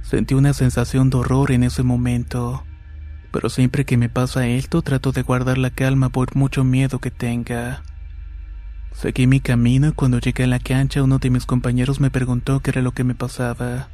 Sentí 0.02 0.34
una 0.34 0.52
sensación 0.52 1.10
de 1.10 1.18
horror 1.18 1.52
en 1.52 1.62
ese 1.62 1.82
momento, 1.82 2.64
pero 3.30 3.48
siempre 3.48 3.84
que 3.84 3.96
me 3.96 4.08
pasa 4.08 4.46
esto 4.46 4.82
trato 4.82 5.12
de 5.12 5.22
guardar 5.22 5.58
la 5.58 5.70
calma 5.70 6.10
por 6.10 6.36
mucho 6.36 6.64
miedo 6.64 6.98
que 6.98 7.10
tenga. 7.10 7.82
Seguí 8.92 9.26
mi 9.26 9.40
camino 9.40 9.88
y 9.88 9.92
cuando 9.92 10.18
llegué 10.18 10.44
a 10.44 10.48
la 10.48 10.58
cancha 10.58 11.02
uno 11.02 11.18
de 11.18 11.30
mis 11.30 11.46
compañeros 11.46 11.98
me 12.00 12.10
preguntó 12.10 12.60
qué 12.60 12.70
era 12.70 12.82
lo 12.82 12.92
que 12.92 13.04
me 13.04 13.14
pasaba. 13.14 13.88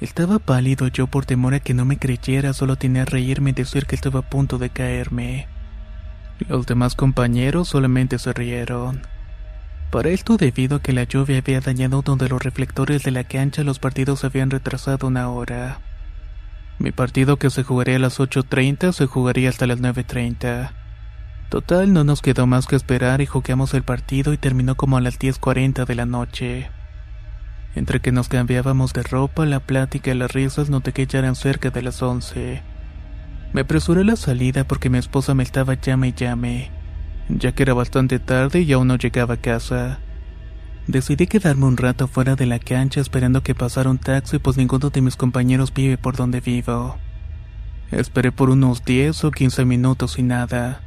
Estaba 0.00 0.38
pálido 0.38 0.88
yo 0.88 1.06
por 1.06 1.26
temor 1.26 1.54
a 1.54 1.60
que 1.60 1.74
no 1.74 1.84
me 1.84 1.98
creyera, 1.98 2.52
solo 2.52 2.76
tenía 2.76 3.02
a 3.02 3.06
reírme 3.06 3.50
y 3.50 3.54
decir 3.54 3.86
que 3.86 3.94
estaba 3.94 4.20
a 4.20 4.30
punto 4.30 4.58
de 4.58 4.70
caerme. 4.70 5.48
Los 6.48 6.66
demás 6.66 6.94
compañeros 6.94 7.68
solamente 7.68 8.18
se 8.18 8.32
rieron. 8.32 9.02
Para 9.90 10.10
esto 10.10 10.36
debido 10.36 10.76
a 10.76 10.82
que 10.82 10.92
la 10.92 11.04
lluvia 11.04 11.38
había 11.38 11.60
dañado 11.60 12.02
donde 12.02 12.28
los 12.28 12.42
reflectores 12.42 13.04
de 13.04 13.12
la 13.12 13.24
cancha 13.24 13.62
los 13.62 13.78
partidos 13.78 14.24
habían 14.24 14.50
retrasado 14.50 15.06
una 15.06 15.30
hora. 15.30 15.78
Mi 16.78 16.92
partido 16.92 17.38
que 17.38 17.50
se 17.50 17.62
jugaría 17.62 17.96
a 17.96 18.00
las 18.00 18.20
8.30 18.20 18.92
se 18.92 19.06
jugaría 19.06 19.48
hasta 19.48 19.66
las 19.66 19.80
9.30. 19.80 20.72
Total, 21.48 21.92
no 21.92 22.02
nos 22.02 22.20
quedó 22.20 22.46
más 22.46 22.66
que 22.66 22.76
esperar 22.76 23.20
y 23.20 23.26
jugamos 23.26 23.72
el 23.72 23.84
partido 23.84 24.32
y 24.32 24.36
terminó 24.36 24.74
como 24.74 24.96
a 24.96 25.00
las 25.00 25.18
10.40 25.18 25.86
de 25.86 25.94
la 25.94 26.04
noche. 26.04 26.70
Entre 27.76 28.00
que 28.00 28.10
nos 28.10 28.28
cambiábamos 28.28 28.92
de 28.92 29.04
ropa, 29.04 29.46
la 29.46 29.60
plática 29.60 30.10
y 30.10 30.14
las 30.14 30.32
risas 30.32 30.68
noté 30.68 30.92
que 30.92 31.06
ya 31.06 31.20
eran 31.20 31.36
cerca 31.36 31.70
de 31.70 31.82
las 31.82 32.02
once. 32.02 32.62
Me 33.52 33.60
apresuré 33.60 34.04
la 34.04 34.16
salida 34.16 34.64
porque 34.64 34.90
mi 34.90 34.98
esposa 34.98 35.34
me 35.34 35.44
estaba 35.44 35.74
llame 35.74 36.08
y 36.08 36.12
llame, 36.12 36.70
ya 37.28 37.52
que 37.52 37.62
era 37.62 37.74
bastante 37.74 38.18
tarde 38.18 38.60
y 38.60 38.72
aún 38.72 38.88
no 38.88 38.96
llegaba 38.96 39.34
a 39.34 39.40
casa. 39.40 39.98
Decidí 40.86 41.26
quedarme 41.26 41.66
un 41.66 41.76
rato 41.76 42.06
fuera 42.06 42.36
de 42.36 42.46
la 42.46 42.58
cancha 42.58 43.00
esperando 43.00 43.42
que 43.42 43.54
pasara 43.54 43.90
un 43.90 43.98
taxi 43.98 44.38
pues 44.38 44.56
ninguno 44.56 44.90
de 44.90 45.00
mis 45.00 45.16
compañeros 45.16 45.74
vive 45.74 45.98
por 45.98 46.16
donde 46.16 46.40
vivo. 46.40 46.96
Esperé 47.90 48.32
por 48.32 48.50
unos 48.50 48.84
10 48.84 49.24
o 49.24 49.30
15 49.30 49.64
minutos 49.64 50.18
y 50.18 50.22
nada. 50.22 50.80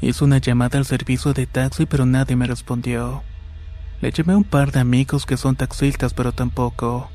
Hice 0.00 0.24
una 0.24 0.38
llamada 0.38 0.78
al 0.78 0.86
servicio 0.86 1.32
de 1.32 1.46
taxi 1.46 1.86
pero 1.86 2.06
nadie 2.06 2.34
me 2.34 2.46
respondió. 2.46 3.22
Le 4.00 4.10
llamé 4.10 4.32
a 4.32 4.36
un 4.38 4.44
par 4.44 4.72
de 4.72 4.80
amigos 4.80 5.26
que 5.26 5.36
son 5.36 5.54
taxistas, 5.54 6.12
pero 6.12 6.32
tampoco. 6.32 7.08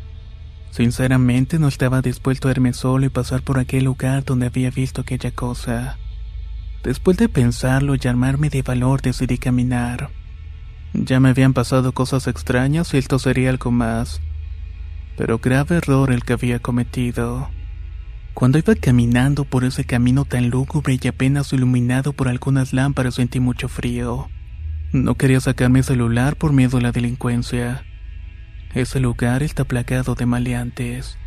Sinceramente 0.71 1.59
no 1.59 1.67
estaba 1.67 2.01
dispuesto 2.01 2.47
a 2.47 2.51
irme 2.51 2.71
solo 2.71 3.05
y 3.05 3.09
pasar 3.09 3.41
por 3.41 3.59
aquel 3.59 3.83
lugar 3.83 4.23
donde 4.23 4.45
había 4.45 4.69
visto 4.69 5.01
aquella 5.01 5.31
cosa. 5.31 5.97
Después 6.83 7.17
de 7.17 7.29
pensarlo 7.29 7.95
y 7.95 8.07
armarme 8.07 8.49
de 8.49 8.61
valor 8.61 9.01
decidí 9.01 9.37
caminar. 9.37 10.09
Ya 10.93 11.19
me 11.19 11.29
habían 11.29 11.53
pasado 11.53 11.91
cosas 11.91 12.27
extrañas 12.27 12.93
y 12.93 12.97
esto 12.97 13.19
sería 13.19 13.49
algo 13.49 13.71
más. 13.71 14.21
Pero 15.17 15.39
grave 15.39 15.77
error 15.77 16.11
el 16.11 16.23
que 16.23 16.33
había 16.33 16.59
cometido. 16.59 17.49
Cuando 18.33 18.59
iba 18.59 18.75
caminando 18.75 19.45
por 19.45 19.63
ese 19.63 19.83
camino 19.83 20.23
tan 20.23 20.49
lúgubre 20.49 20.99
y 21.01 21.07
apenas 21.07 21.51
iluminado 21.53 22.13
por 22.13 22.27
algunas 22.27 22.71
lámparas 22.71 23.15
sentí 23.15 23.39
mucho 23.39 23.67
frío. 23.67 24.29
No 24.93 25.15
quería 25.15 25.39
sacar 25.39 25.69
mi 25.69 25.83
celular 25.83 26.35
por 26.35 26.53
miedo 26.53 26.77
a 26.77 26.81
la 26.81 26.91
delincuencia. 26.91 27.83
Ese 28.73 28.99
lugar 28.99 29.43
está 29.43 29.63
plagado 29.63 30.15
de 30.15 30.25
maleantes. 30.25 31.17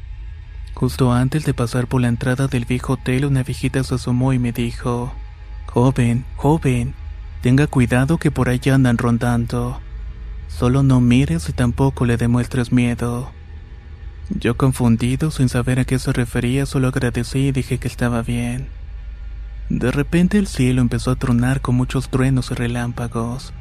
Justo 0.75 1.13
antes 1.13 1.45
de 1.45 1.53
pasar 1.53 1.89
por 1.89 2.01
la 2.01 2.09
entrada 2.09 2.47
del 2.47 2.65
viejo 2.65 2.93
hotel, 2.95 3.25
una 3.25 3.43
viejita 3.43 3.83
se 3.83 3.97
asomó 3.97 4.33
y 4.33 4.39
me 4.39 4.53
dijo, 4.53 5.13
Joven, 5.73 6.25
joven, 6.35 6.95
tenga 7.43 7.69
cuidado 7.69 8.19
que 8.19 8.33
por 8.33 8.49
allá 8.49 8.75
andan 8.75 8.99
rondando. 8.99 9.81
Solo 10.49 10.83
no 10.83 11.01
mires 11.01 11.49
y 11.49 11.53
tampoco 11.53 12.07
le 12.07 12.17
demuestres 12.17 12.73
miedo. 12.73 13.31
Yo 14.31 14.57
confundido, 14.57 15.31
sin 15.31 15.49
saber 15.49 15.79
a 15.79 15.85
qué 15.85 16.01
se 16.01 16.13
refería, 16.13 16.67
solo 16.67 16.89
agradecí 16.89 17.49
y 17.49 17.53
dije 17.53 17.79
que 17.79 17.87
estaba 17.87 18.23
bien. 18.23 18.69
De 19.69 19.93
repente 19.93 20.39
el 20.39 20.49
cielo 20.49 20.81
empezó 20.81 21.13
a 21.13 21.17
tronar 21.17 21.61
con 21.61 21.77
muchos 21.77 22.09
truenos 22.09 22.51
y 22.51 22.55
relámpagos. 22.55 23.53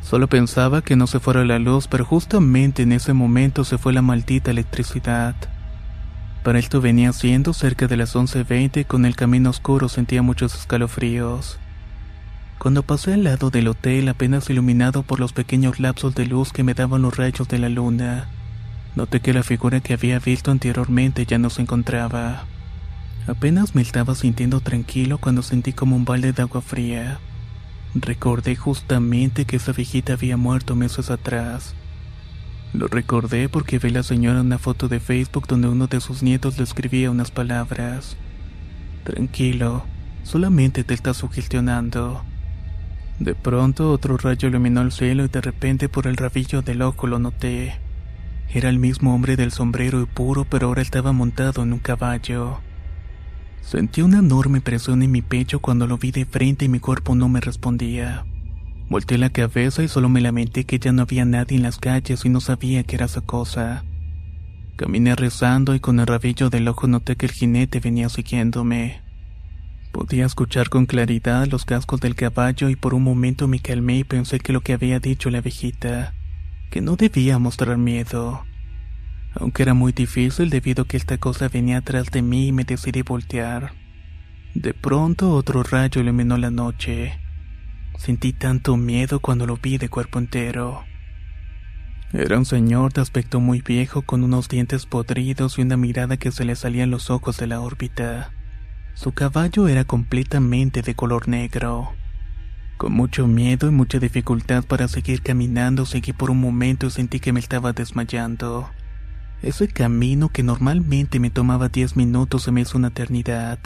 Solo 0.00 0.28
pensaba 0.28 0.82
que 0.82 0.94
no 0.94 1.08
se 1.08 1.18
fuera 1.18 1.44
la 1.44 1.58
luz, 1.58 1.88
pero 1.88 2.04
justamente 2.04 2.82
en 2.82 2.92
ese 2.92 3.14
momento 3.14 3.64
se 3.64 3.78
fue 3.78 3.92
la 3.92 4.02
maldita 4.02 4.52
electricidad. 4.52 5.34
Para 6.42 6.58
esto 6.58 6.80
venía 6.80 7.12
siendo 7.12 7.52
cerca 7.52 7.86
de 7.86 7.96
las 7.96 8.16
11.20 8.16 8.80
y 8.80 8.84
con 8.84 9.04
el 9.04 9.14
camino 9.14 9.50
oscuro 9.50 9.88
sentía 9.88 10.22
muchos 10.22 10.56
escalofríos. 10.56 11.58
Cuando 12.58 12.82
pasé 12.82 13.14
al 13.14 13.22
lado 13.24 13.50
del 13.50 13.68
hotel 13.68 14.08
apenas 14.08 14.50
iluminado 14.50 15.04
por 15.04 15.20
los 15.20 15.32
pequeños 15.32 15.78
lapsos 15.78 16.16
de 16.16 16.26
luz 16.26 16.52
que 16.52 16.64
me 16.64 16.74
daban 16.74 17.02
los 17.02 17.16
rayos 17.16 17.46
de 17.46 17.58
la 17.58 17.68
luna, 17.68 18.28
noté 18.96 19.20
que 19.20 19.32
la 19.32 19.44
figura 19.44 19.80
que 19.80 19.94
había 19.94 20.18
visto 20.18 20.50
anteriormente 20.50 21.26
ya 21.26 21.38
no 21.38 21.48
se 21.48 21.62
encontraba. 21.62 22.44
Apenas 23.28 23.76
me 23.76 23.82
estaba 23.82 24.16
sintiendo 24.16 24.60
tranquilo 24.60 25.18
cuando 25.18 25.42
sentí 25.42 25.72
como 25.72 25.94
un 25.94 26.04
balde 26.04 26.32
de 26.32 26.42
agua 26.42 26.60
fría. 26.60 27.20
Recordé 27.94 28.56
justamente 28.56 29.44
que 29.44 29.56
esa 29.56 29.70
viejita 29.70 30.14
había 30.14 30.36
muerto 30.36 30.74
meses 30.74 31.08
atrás. 31.08 31.76
Lo 32.72 32.86
recordé 32.86 33.50
porque 33.50 33.78
vi 33.78 33.88
a 33.88 33.92
la 33.92 34.02
señora 34.02 34.40
una 34.40 34.58
foto 34.58 34.88
de 34.88 34.98
Facebook 34.98 35.46
donde 35.46 35.68
uno 35.68 35.88
de 35.88 36.00
sus 36.00 36.22
nietos 36.22 36.56
le 36.56 36.64
escribía 36.64 37.10
unas 37.10 37.30
palabras. 37.30 38.16
Tranquilo, 39.04 39.84
solamente 40.22 40.82
te 40.82 40.94
estás 40.94 41.18
sugestionando. 41.18 42.24
De 43.18 43.34
pronto 43.34 43.92
otro 43.92 44.16
rayo 44.16 44.48
iluminó 44.48 44.80
el 44.80 44.90
cielo 44.90 45.24
y 45.24 45.28
de 45.28 45.42
repente 45.42 45.90
por 45.90 46.06
el 46.06 46.16
rabillo 46.16 46.62
del 46.62 46.80
ojo 46.80 47.06
lo 47.06 47.18
noté. 47.18 47.78
Era 48.48 48.70
el 48.70 48.78
mismo 48.78 49.14
hombre 49.14 49.36
del 49.36 49.52
sombrero 49.52 50.00
y 50.00 50.06
puro, 50.06 50.46
pero 50.48 50.68
ahora 50.68 50.80
estaba 50.80 51.12
montado 51.12 51.62
en 51.62 51.74
un 51.74 51.78
caballo. 51.78 52.60
Sentí 53.60 54.00
una 54.00 54.18
enorme 54.18 54.62
presión 54.62 55.02
en 55.02 55.10
mi 55.10 55.20
pecho 55.20 55.60
cuando 55.60 55.86
lo 55.86 55.98
vi 55.98 56.10
de 56.10 56.24
frente 56.24 56.64
y 56.64 56.68
mi 56.68 56.80
cuerpo 56.80 57.14
no 57.14 57.28
me 57.28 57.40
respondía. 57.40 58.24
Volté 58.92 59.16
la 59.16 59.30
cabeza 59.30 59.82
y 59.82 59.88
solo 59.88 60.10
me 60.10 60.20
lamenté 60.20 60.64
que 60.64 60.78
ya 60.78 60.92
no 60.92 61.00
había 61.00 61.24
nadie 61.24 61.56
en 61.56 61.62
las 61.62 61.78
calles 61.78 62.26
y 62.26 62.28
no 62.28 62.42
sabía 62.42 62.82
qué 62.82 62.96
era 62.96 63.06
esa 63.06 63.22
cosa. 63.22 63.86
Caminé 64.76 65.16
rezando 65.16 65.74
y 65.74 65.80
con 65.80 65.98
el 65.98 66.06
rabillo 66.06 66.50
del 66.50 66.68
ojo 66.68 66.86
noté 66.86 67.16
que 67.16 67.24
el 67.24 67.32
jinete 67.32 67.80
venía 67.80 68.10
siguiéndome. 68.10 69.00
Podía 69.92 70.26
escuchar 70.26 70.68
con 70.68 70.84
claridad 70.84 71.46
los 71.46 71.64
cascos 71.64 72.00
del 72.02 72.14
caballo 72.14 72.68
y 72.68 72.76
por 72.76 72.92
un 72.92 73.02
momento 73.02 73.48
me 73.48 73.60
calmé 73.60 73.96
y 73.96 74.04
pensé 74.04 74.40
que 74.40 74.52
lo 74.52 74.60
que 74.60 74.74
había 74.74 75.00
dicho 75.00 75.30
la 75.30 75.40
viejita, 75.40 76.12
que 76.70 76.82
no 76.82 76.96
debía 76.96 77.38
mostrar 77.38 77.78
miedo 77.78 78.44
aunque 79.34 79.62
era 79.62 79.72
muy 79.72 79.92
difícil 79.92 80.50
debido 80.50 80.82
a 80.82 80.86
que 80.86 80.98
esta 80.98 81.16
cosa 81.16 81.48
venía 81.48 81.78
atrás 81.78 82.10
de 82.10 82.20
mí 82.20 82.48
y 82.48 82.52
me 82.52 82.64
decidí 82.64 83.00
voltear. 83.00 83.72
De 84.54 84.74
pronto 84.74 85.30
otro 85.30 85.62
rayo 85.62 86.02
iluminó 86.02 86.36
la 86.36 86.50
noche. 86.50 87.21
Sentí 87.96 88.32
tanto 88.32 88.76
miedo 88.76 89.20
cuando 89.20 89.46
lo 89.46 89.56
vi 89.56 89.78
de 89.78 89.88
cuerpo 89.88 90.18
entero. 90.18 90.84
Era 92.12 92.36
un 92.36 92.44
señor 92.44 92.92
de 92.92 93.00
aspecto 93.00 93.40
muy 93.40 93.62
viejo 93.62 94.02
con 94.02 94.22
unos 94.22 94.48
dientes 94.48 94.84
podridos 94.84 95.58
y 95.58 95.62
una 95.62 95.76
mirada 95.76 96.18
que 96.18 96.30
se 96.30 96.44
le 96.44 96.56
salían 96.56 96.90
los 96.90 97.10
ojos 97.10 97.38
de 97.38 97.46
la 97.46 97.60
órbita. 97.60 98.32
Su 98.94 99.12
caballo 99.12 99.66
era 99.68 99.84
completamente 99.84 100.82
de 100.82 100.94
color 100.94 101.26
negro. 101.28 101.92
Con 102.76 102.92
mucho 102.92 103.26
miedo 103.26 103.68
y 103.68 103.70
mucha 103.70 103.98
dificultad 103.98 104.64
para 104.64 104.88
seguir 104.88 105.22
caminando, 105.22 105.86
seguí 105.86 106.12
por 106.12 106.30
un 106.30 106.40
momento 106.40 106.86
y 106.86 106.90
sentí 106.90 107.18
que 107.20 107.32
me 107.32 107.40
estaba 107.40 107.72
desmayando. 107.72 108.68
Ese 109.40 109.68
camino 109.68 110.28
que 110.28 110.42
normalmente 110.42 111.18
me 111.18 111.30
tomaba 111.30 111.68
10 111.68 111.96
minutos 111.96 112.42
se 112.42 112.52
me 112.52 112.60
hizo 112.60 112.76
una 112.76 112.88
eternidad. 112.88 113.58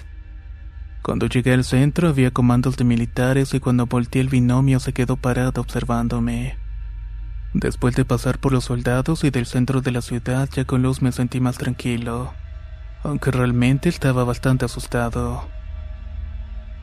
Cuando 1.06 1.28
llegué 1.28 1.52
al 1.52 1.62
centro 1.62 2.08
había 2.08 2.32
comandos 2.32 2.76
de 2.76 2.82
militares 2.82 3.54
y 3.54 3.60
cuando 3.60 3.86
volteé 3.86 4.20
el 4.20 4.28
binomio 4.28 4.80
se 4.80 4.92
quedó 4.92 5.16
parado 5.16 5.60
observándome. 5.60 6.58
Después 7.54 7.94
de 7.94 8.04
pasar 8.04 8.40
por 8.40 8.50
los 8.50 8.64
soldados 8.64 9.22
y 9.22 9.30
del 9.30 9.46
centro 9.46 9.82
de 9.82 9.92
la 9.92 10.02
ciudad 10.02 10.48
ya 10.52 10.64
con 10.64 10.82
luz 10.82 11.02
me 11.02 11.12
sentí 11.12 11.38
más 11.38 11.58
tranquilo, 11.58 12.34
aunque 13.04 13.30
realmente 13.30 13.88
estaba 13.88 14.24
bastante 14.24 14.64
asustado. 14.64 15.46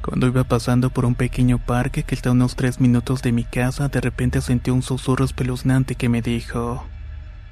Cuando 0.02 0.28
iba 0.28 0.46
pasando 0.46 0.90
por 0.90 1.04
un 1.04 1.16
pequeño 1.16 1.58
parque 1.58 2.04
que 2.04 2.16
está 2.16 2.30
a 2.30 2.32
unos 2.32 2.56
tres 2.56 2.80
minutos 2.80 3.24
de 3.24 3.34
mi 3.34 3.44
casa, 3.44 3.90
de 3.90 4.00
repente 4.00 4.40
sentí 4.40 4.72
un 4.72 4.84
susurro 4.84 5.26
espeluznante 5.26 5.96
que 5.96 6.08
me 6.08 6.22
dijo, 6.22 6.86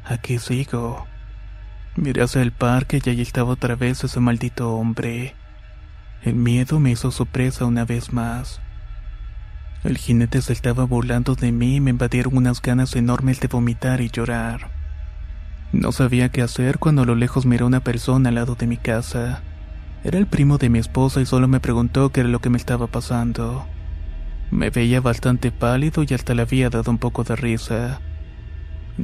aquí 0.06 0.40
sigo. 0.40 1.06
Miré 1.98 2.22
hacia 2.22 2.42
el 2.42 2.54
parque 2.54 3.02
y 3.04 3.10
allí 3.10 3.24
estaba 3.24 3.52
otra 3.52 3.76
vez 3.76 4.06
ese 4.06 4.22
maldito 4.22 4.72
hombre. 4.72 5.36
El 6.24 6.36
miedo 6.36 6.80
me 6.80 6.92
hizo 6.92 7.10
su 7.10 7.26
presa 7.26 7.66
una 7.66 7.84
vez 7.84 8.14
más. 8.14 8.62
El 9.84 9.98
jinete 9.98 10.44
se 10.44 10.54
estaba 10.54 10.84
burlando 10.84 11.34
de 11.34 11.52
mí 11.52 11.78
y 11.78 11.80
me 11.80 11.90
invadieron 11.90 12.38
unas 12.38 12.62
ganas 12.62 12.96
enormes 12.96 13.40
de 13.40 13.48
vomitar 13.48 14.02
y 14.02 14.10
llorar. 14.10 14.70
No 15.74 15.92
sabía 15.92 16.30
qué 16.30 16.44
hacer 16.44 16.78
cuando 16.78 17.02
a 17.02 17.06
lo 17.06 17.16
lejos 17.16 17.48
miré 17.48 17.64
a 17.64 17.68
una 17.68 17.84
persona 17.84 18.30
al 18.30 18.36
lado 18.36 18.54
de 18.54 18.68
mi 18.68 18.78
casa. 18.78 19.42
Era 20.04 20.20
el 20.20 20.28
primo 20.28 20.60
de 20.60 20.70
mi 20.70 20.78
esposa 20.78 21.22
y 21.22 21.26
solo 21.26 21.48
me 21.48 21.60
preguntó 21.60 22.12
qué 22.12 22.20
era 22.20 22.30
lo 22.30 22.40
que 22.40 22.52
me 22.52 22.58
estaba 22.58 22.86
pasando. 22.86 23.66
Me 24.52 24.70
veía 24.70 25.02
bastante 25.02 25.52
pálido 25.52 26.04
y 26.08 26.14
hasta 26.14 26.36
le 26.36 26.44
había 26.44 26.70
dado 26.70 26.92
un 26.92 27.00
poco 27.00 27.24
de 27.24 27.36
risa. 27.36 28.00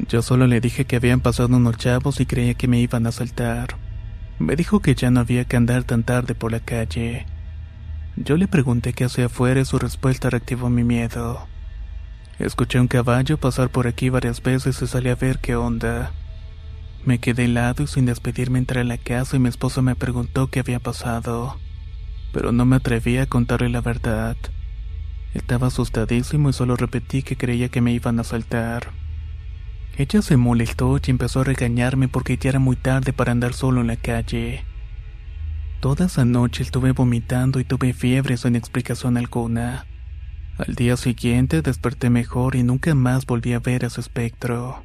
Yo 0.08 0.22
solo 0.22 0.46
le 0.46 0.60
dije 0.60 0.84
que 0.84 0.94
habían 0.94 1.20
pasado 1.20 1.56
unos 1.56 1.78
chavos 1.78 2.20
y 2.20 2.26
creía 2.26 2.54
que 2.54 2.68
me 2.68 2.78
iban 2.78 3.06
a 3.06 3.08
asaltar. 3.08 3.87
Me 4.38 4.54
dijo 4.54 4.80
que 4.80 4.94
ya 4.94 5.10
no 5.10 5.20
había 5.20 5.44
que 5.44 5.56
andar 5.56 5.84
tan 5.84 6.04
tarde 6.04 6.34
por 6.34 6.52
la 6.52 6.60
calle. 6.60 7.26
Yo 8.14 8.36
le 8.36 8.46
pregunté 8.46 8.92
qué 8.92 9.04
hacía 9.04 9.26
afuera 9.26 9.60
y 9.60 9.64
su 9.64 9.78
respuesta 9.78 10.30
reactivó 10.30 10.70
mi 10.70 10.84
miedo. 10.84 11.46
Escuché 12.38 12.78
un 12.78 12.86
caballo 12.86 13.38
pasar 13.38 13.68
por 13.68 13.88
aquí 13.88 14.10
varias 14.10 14.40
veces 14.42 14.80
y 14.80 14.86
salí 14.86 15.08
a 15.08 15.16
ver 15.16 15.40
qué 15.40 15.56
onda. 15.56 16.12
Me 17.04 17.18
quedé 17.18 17.46
helado 17.46 17.82
y 17.82 17.88
sin 17.88 18.06
despedirme 18.06 18.60
entré 18.60 18.80
a 18.80 18.84
la 18.84 18.98
casa 18.98 19.36
y 19.36 19.40
mi 19.40 19.48
esposa 19.48 19.82
me 19.82 19.96
preguntó 19.96 20.48
qué 20.48 20.60
había 20.60 20.78
pasado. 20.78 21.58
Pero 22.32 22.52
no 22.52 22.64
me 22.64 22.76
atreví 22.76 23.18
a 23.18 23.26
contarle 23.26 23.68
la 23.70 23.80
verdad. 23.80 24.36
Estaba 25.34 25.66
asustadísimo 25.66 26.50
y 26.50 26.52
solo 26.52 26.76
repetí 26.76 27.22
que 27.22 27.36
creía 27.36 27.70
que 27.70 27.80
me 27.80 27.92
iban 27.92 28.18
a 28.18 28.22
asaltar. 28.22 28.97
Ella 29.98 30.22
se 30.22 30.36
molestó 30.36 30.96
y 31.04 31.10
empezó 31.10 31.40
a 31.40 31.44
regañarme 31.44 32.06
porque 32.06 32.38
ya 32.38 32.50
era 32.50 32.60
muy 32.60 32.76
tarde 32.76 33.12
para 33.12 33.32
andar 33.32 33.52
solo 33.52 33.80
en 33.80 33.88
la 33.88 33.96
calle. 33.96 34.64
Toda 35.80 36.06
esa 36.06 36.24
noche 36.24 36.62
estuve 36.62 36.92
vomitando 36.92 37.58
y 37.58 37.64
tuve 37.64 37.92
fiebre 37.92 38.36
sin 38.36 38.54
explicación 38.54 39.16
alguna. 39.16 39.86
Al 40.56 40.76
día 40.76 40.96
siguiente 40.96 41.62
desperté 41.62 42.10
mejor 42.10 42.54
y 42.54 42.62
nunca 42.62 42.94
más 42.94 43.26
volví 43.26 43.54
a 43.54 43.58
ver 43.58 43.82
a 43.82 43.88
ese 43.88 44.00
espectro. 44.00 44.84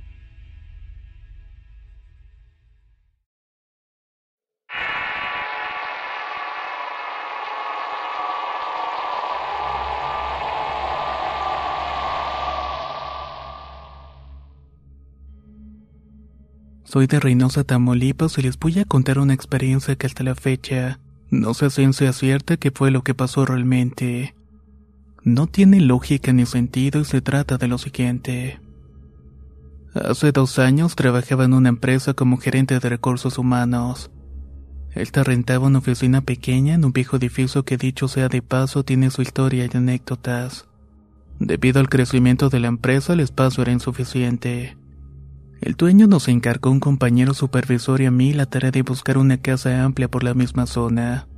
Soy 16.93 17.07
de 17.07 17.19
Reynosa, 17.19 17.63
Tamaulipas 17.63 18.37
y 18.37 18.43
les 18.43 18.59
voy 18.59 18.77
a 18.77 18.85
contar 18.85 19.17
una 19.17 19.33
experiencia 19.33 19.95
que 19.95 20.05
hasta 20.05 20.21
la 20.21 20.35
fecha 20.35 20.99
no 21.31 21.55
sé 21.55 21.71
ciencia 21.71 22.13
cierta 22.13 22.55
qué 22.57 22.69
fue 22.69 22.91
lo 22.91 23.03
que 23.03 23.15
pasó 23.15 23.47
realmente. 23.47 24.35
No 25.23 25.47
tiene 25.47 25.81
lógica 25.81 26.33
ni 26.33 26.45
sentido 26.45 27.01
y 27.01 27.05
se 27.05 27.19
trata 27.21 27.57
de 27.57 27.67
lo 27.67 27.79
siguiente. 27.79 28.59
Hace 29.95 30.31
dos 30.31 30.59
años 30.59 30.95
trabajaba 30.95 31.45
en 31.45 31.55
una 31.55 31.69
empresa 31.69 32.13
como 32.13 32.37
gerente 32.37 32.79
de 32.79 32.89
recursos 32.89 33.39
humanos. 33.39 34.11
Esta 34.93 35.23
rentaba 35.23 35.65
una 35.65 35.79
oficina 35.79 36.21
pequeña 36.21 36.75
en 36.75 36.85
un 36.85 36.93
viejo 36.93 37.17
edificio 37.17 37.65
que 37.65 37.77
dicho 37.77 38.07
sea 38.07 38.29
de 38.29 38.43
paso 38.43 38.83
tiene 38.83 39.09
su 39.09 39.23
historia 39.23 39.65
y 39.65 39.75
anécdotas. 39.75 40.67
Debido 41.39 41.79
al 41.79 41.89
crecimiento 41.89 42.49
de 42.51 42.59
la 42.59 42.67
empresa 42.67 43.13
el 43.13 43.21
espacio 43.21 43.63
era 43.63 43.71
insuficiente. 43.71 44.77
El 45.63 45.75
dueño 45.75 46.07
nos 46.07 46.27
encargó 46.27 46.71
un 46.71 46.81
compañero 46.81 47.33
supervisor 47.33 48.01
y 48.01 48.05
a 48.05 48.11
mí 48.11 48.33
la 48.33 48.45
tarea 48.45 48.69
de 48.69 48.81
buscar 48.81 49.17
una 49.17 49.37
casa 49.37 49.85
amplia 49.85 50.09
por 50.09 50.25
la 50.25 50.33
misma 50.33 50.65
zona. 50.65 51.29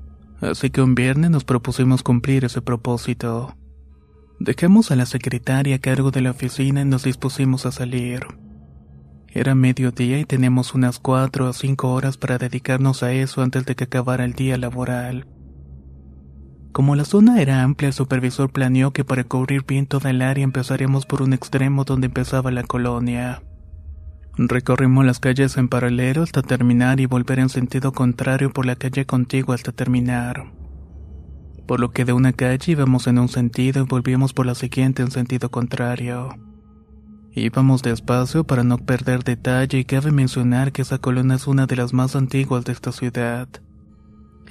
Así 0.41 0.71
que 0.71 0.81
un 0.81 0.95
viernes 0.95 1.29
nos 1.29 1.43
propusimos 1.43 2.01
cumplir 2.01 2.43
ese 2.43 2.59
propósito. 2.59 3.55
Dejamos 4.39 4.89
a 4.89 4.95
la 4.95 5.05
secretaria 5.05 5.75
a 5.75 5.79
cargo 5.79 6.09
de 6.09 6.21
la 6.21 6.31
oficina 6.31 6.81
y 6.81 6.85
nos 6.85 7.03
dispusimos 7.03 7.67
a 7.67 7.71
salir. 7.71 8.25
Era 9.27 9.53
mediodía 9.53 10.17
y 10.17 10.25
teníamos 10.25 10.73
unas 10.73 10.97
cuatro 10.97 11.47
o 11.47 11.53
cinco 11.53 11.93
horas 11.93 12.17
para 12.17 12.39
dedicarnos 12.39 13.03
a 13.03 13.13
eso 13.13 13.43
antes 13.43 13.63
de 13.67 13.75
que 13.75 13.83
acabara 13.83 14.25
el 14.25 14.33
día 14.33 14.57
laboral. 14.57 15.27
Como 16.71 16.95
la 16.95 17.05
zona 17.05 17.43
era 17.43 17.61
amplia, 17.61 17.89
el 17.89 17.93
supervisor 17.93 18.51
planeó 18.51 18.91
que 18.91 19.05
para 19.05 19.23
cubrir 19.23 19.65
bien 19.67 19.85
toda 19.85 20.09
el 20.09 20.23
área 20.23 20.43
empezaríamos 20.43 21.05
por 21.05 21.21
un 21.21 21.33
extremo 21.33 21.83
donde 21.83 22.07
empezaba 22.07 22.49
la 22.49 22.63
colonia. 22.63 23.43
Recorrimos 24.37 25.05
las 25.05 25.21
calles 25.21 25.55
en 25.55 25.69
paralelo 25.69 26.21
hasta 26.21 26.41
terminar 26.41 26.99
y 26.99 27.05
volver 27.05 27.39
en 27.39 27.47
sentido 27.47 27.93
contrario 27.93 28.51
por 28.51 28.65
la 28.65 28.75
calle 28.75 29.05
contigua 29.05 29.55
hasta 29.55 29.71
terminar. 29.71 30.51
Por 31.65 31.79
lo 31.79 31.91
que 31.91 32.03
de 32.03 32.11
una 32.11 32.33
calle 32.33 32.73
íbamos 32.73 33.07
en 33.07 33.17
un 33.17 33.29
sentido 33.29 33.81
y 33.81 33.85
volvíamos 33.85 34.33
por 34.33 34.45
la 34.45 34.53
siguiente 34.53 35.01
en 35.01 35.11
sentido 35.11 35.49
contrario. 35.49 36.35
Íbamos 37.31 37.81
despacio 37.81 38.43
para 38.43 38.63
no 38.63 38.77
perder 38.77 39.23
detalle 39.23 39.79
y 39.79 39.85
cabe 39.85 40.11
mencionar 40.11 40.73
que 40.73 40.81
esa 40.81 40.97
colonia 40.97 41.35
es 41.35 41.47
una 41.47 41.65
de 41.65 41.77
las 41.77 41.93
más 41.93 42.17
antiguas 42.17 42.65
de 42.65 42.73
esta 42.73 42.91
ciudad. 42.91 43.47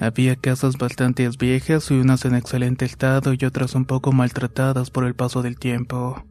Había 0.00 0.36
casas 0.36 0.78
bastante 0.78 1.28
viejas 1.38 1.90
y 1.90 1.94
unas 1.94 2.24
en 2.24 2.34
excelente 2.34 2.86
estado 2.86 3.34
y 3.34 3.44
otras 3.44 3.74
un 3.74 3.84
poco 3.84 4.12
maltratadas 4.12 4.90
por 4.90 5.04
el 5.04 5.14
paso 5.14 5.42
del 5.42 5.58
tiempo. 5.58 6.24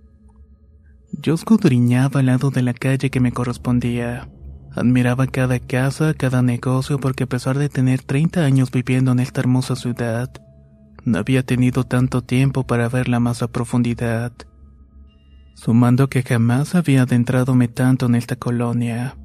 Yo 1.22 1.36
escudriñaba 1.36 2.20
al 2.20 2.26
lado 2.26 2.50
de 2.50 2.64
la 2.64 2.74
calle 2.74 3.10
que 3.10 3.20
me 3.20 3.32
correspondía. 3.32 4.30
Admiraba 4.72 5.28
cada 5.28 5.60
casa, 5.60 6.14
cada 6.16 6.42
negocio, 6.42 7.00
porque 7.00 7.26
a 7.26 7.28
pesar 7.28 7.58
de 7.58 7.70
tener 7.70 8.02
30 8.02 8.44
años 8.44 8.72
viviendo 8.72 9.12
en 9.12 9.20
esta 9.20 9.42
hermosa 9.42 9.76
ciudad, 9.76 10.32
no 11.06 11.20
había 11.20 11.44
tenido 11.44 11.84
tanto 11.84 12.24
tiempo 12.24 12.66
para 12.66 12.90
verla 12.90 13.20
más 13.20 13.44
a 13.44 13.48
profundidad. 13.48 14.34
Sumando 15.56 16.10
que 16.10 16.24
jamás 16.24 16.74
había 16.74 17.04
adentradome 17.04 17.68
tanto 17.68 18.08
en 18.08 18.16
esta 18.16 18.36
colonia. 18.36 19.16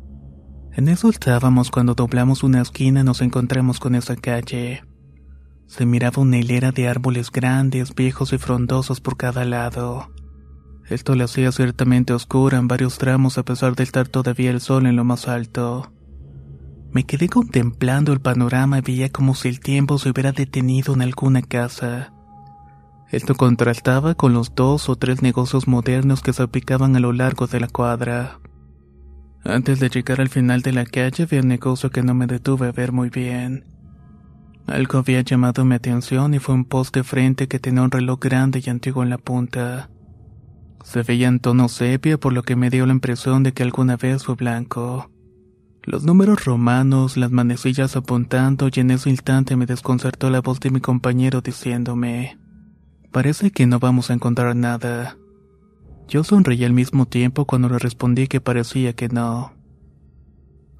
En 0.72 0.88
eso 0.88 1.09
estábamos 1.09 1.70
cuando 1.70 1.94
doblamos 1.94 2.42
una 2.42 2.61
esquina 2.61 3.01
y 3.01 3.05
nos 3.05 3.22
encontramos 3.22 3.81
con 3.81 3.94
esa 3.94 4.14
calle. 4.14 4.85
Se 5.66 5.87
miraba 5.87 6.22
una 6.22 6.37
hilera 6.37 6.70
de 6.70 6.87
árboles 6.87 7.33
grandes, 7.33 7.94
viejos 7.94 8.33
y 8.33 8.38
frondosos 8.38 9.01
por 9.01 9.16
cada 9.16 9.44
lado. 9.44 10.11
Esto 10.88 11.14
le 11.14 11.24
hacía 11.24 11.53
ciertamente 11.53 12.14
oscura 12.14 12.59
en 12.59 12.66
varios 12.66 12.96
tramos 12.96 13.37
a 13.37 13.44
pesar 13.44 13.77
de 13.77 13.83
estar 13.83 14.09
todavía 14.09 14.51
el 14.51 14.61
sol 14.61 14.87
en 14.87 14.96
lo 14.96 15.05
más 15.05 15.29
alto. 15.29 15.92
Me 16.90 17.05
quedé 17.05 17.29
contemplando 17.29 18.12
el 18.14 18.20
panorama 18.20 18.79
y 18.79 18.81
veía 18.81 19.11
como 19.11 19.35
si 19.35 19.48
el 19.48 19.61
tiempo 19.61 19.98
se 19.98 20.11
hubiera 20.11 20.33
detenido 20.33 20.94
en 20.94 21.03
alguna 21.03 21.42
casa. 21.42 22.14
Esto 23.11 23.35
contrastaba 23.35 24.14
con 24.14 24.33
los 24.33 24.55
dos 24.55 24.88
o 24.88 24.96
tres 24.96 25.20
negocios 25.20 25.68
modernos 25.68 26.22
que 26.22 26.33
se 26.33 26.42
aplicaban 26.42 26.96
a 26.96 27.01
lo 27.01 27.12
largo 27.12 27.46
de 27.46 27.61
la 27.61 27.68
cuadra. 27.68 28.40
Antes 29.44 29.81
de 29.81 29.90
llegar 29.90 30.20
al 30.20 30.29
final 30.29 30.62
de 30.62 30.72
la 30.72 30.87
calle 30.87 31.27
vi 31.27 31.38
un 31.38 31.48
negocio 31.48 31.90
que 31.90 32.03
no 32.03 32.14
me 32.14 32.27
detuve 32.27 32.68
a 32.68 32.72
ver 32.72 32.92
muy 32.92 33.11
bien. 33.11 33.66
Algo 34.66 34.98
había 34.98 35.20
llamado 35.20 35.64
mi 35.64 35.74
atención 35.74 36.35
y 36.35 36.38
fue 36.38 36.55
un 36.55 36.64
poste 36.64 37.03
frente 37.03 37.48
que 37.48 37.59
tenía 37.59 37.83
un 37.83 37.90
reloj 37.90 38.18
grande 38.20 38.62
y 38.64 38.68
antiguo 38.68 39.03
en 39.03 39.11
la 39.11 39.18
punta. 39.18 39.90
Se 40.85 41.03
veía 41.03 41.29
en 41.29 41.41
tono 41.41 41.68
sepia 41.68 42.18
por 42.18 42.33
lo 42.33 42.43
que 42.43 42.57
me 42.57 42.70
dio 42.70 42.87
la 42.87 42.93
impresión 42.93 43.43
de 43.43 43.53
que 43.53 43.62
alguna 43.62 43.97
vez 43.97 44.24
fue 44.24 44.35
blanco. 44.37 45.11
Los 45.83 46.05
números 46.05 46.45
romanos, 46.45 47.16
las 47.16 47.31
manecillas 47.31 47.97
apuntando 47.97 48.68
y 48.72 48.81
en 48.81 48.91
ese 48.91 49.11
instante 49.11 49.57
me 49.57 49.66
desconcertó 49.66 50.29
la 50.29 50.41
voz 50.41 50.61
de 50.61 50.70
mi 50.70 50.81
compañero 50.81 51.41
diciéndome, 51.41 52.39
parece 53.11 53.51
que 53.51 53.66
no 53.66 53.79
vamos 53.79 54.11
a 54.11 54.14
encontrar 54.14 54.55
nada. 54.55 55.16
Yo 56.09 56.24
sonreí 56.24 56.64
al 56.64 56.72
mismo 56.72 57.07
tiempo 57.07 57.47
cuando 57.47 57.68
le 57.68 57.79
respondí 57.79 58.29
que 58.29 58.41
parecía 58.41 58.93
que 58.93 59.09
no. 59.09 59.53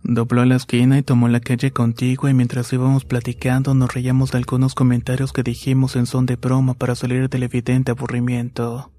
Dobló 0.05 0.45
la 0.45 0.57
esquina 0.57 0.99
y 0.99 1.03
tomó 1.03 1.29
la 1.29 1.41
calle 1.41 1.71
contigo 1.71 2.29
y 2.29 2.35
mientras 2.35 2.73
íbamos 2.73 3.05
platicando 3.05 3.75
nos 3.75 3.93
reíamos 3.93 4.31
de 4.31 4.39
algunos 4.39 4.75
comentarios 4.75 5.33
que 5.33 5.43
dijimos 5.43 5.97
en 5.97 6.07
son 6.07 6.25
de 6.25 6.37
broma 6.37 6.75
para 6.75 6.95
salir 6.95 7.29
del 7.29 7.43
evidente 7.43 7.93
aburrimiento. 7.93 8.93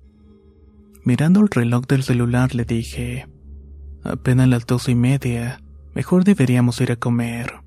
Mirando 1.04 1.40
el 1.40 1.50
reloj 1.50 1.86
del 1.88 2.04
celular 2.04 2.54
le 2.54 2.66
dije, 2.66 3.28
apenas 4.04 4.48
las 4.48 4.66
dos 4.66 4.90
y 4.90 4.96
media, 4.96 5.62
mejor 5.96 6.24
deberíamos 6.24 6.80
ir 6.82 6.92
a 6.92 6.98
comer. 6.98 7.62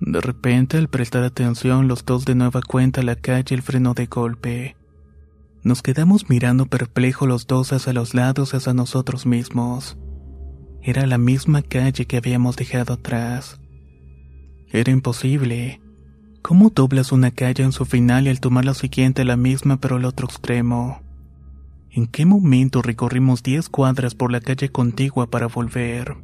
De 0.00 0.20
repente, 0.20 0.76
al 0.76 0.88
prestar 0.88 1.22
atención, 1.22 1.88
los 1.88 2.04
dos 2.04 2.24
de 2.24 2.34
nueva 2.34 2.60
cuenta 2.62 3.02
la 3.02 3.16
calle 3.16 3.54
el 3.54 3.62
freno 3.62 3.94
de 3.94 4.06
golpe. 4.06 4.76
Nos 5.62 5.82
quedamos 5.82 6.28
mirando 6.28 6.66
perplejos 6.66 7.26
los 7.26 7.46
dos 7.46 7.72
hacia 7.72 7.92
los 7.92 8.14
lados 8.14 8.54
hacia 8.54 8.74
nosotros 8.74 9.26
mismos. 9.26 9.98
Era 10.82 11.06
la 11.06 11.18
misma 11.18 11.62
calle 11.62 12.06
que 12.06 12.18
habíamos 12.18 12.56
dejado 12.56 12.94
atrás. 12.94 13.60
Era 14.68 14.92
imposible. 14.92 15.80
¿Cómo 16.42 16.70
doblas 16.70 17.10
una 17.10 17.32
calle 17.32 17.64
en 17.64 17.72
su 17.72 17.84
final 17.84 18.26
y 18.26 18.30
al 18.30 18.40
tomar 18.40 18.64
la 18.64 18.74
siguiente 18.74 19.24
la 19.24 19.36
misma 19.36 19.78
pero 19.78 19.96
al 19.96 20.04
otro 20.04 20.26
extremo? 20.26 21.02
¿En 21.96 22.06
qué 22.06 22.26
momento 22.26 22.82
recorrimos 22.82 23.42
10 23.42 23.70
cuadras 23.70 24.14
por 24.14 24.30
la 24.30 24.42
calle 24.42 24.68
contigua 24.68 25.30
para 25.30 25.46
volver? 25.46 26.18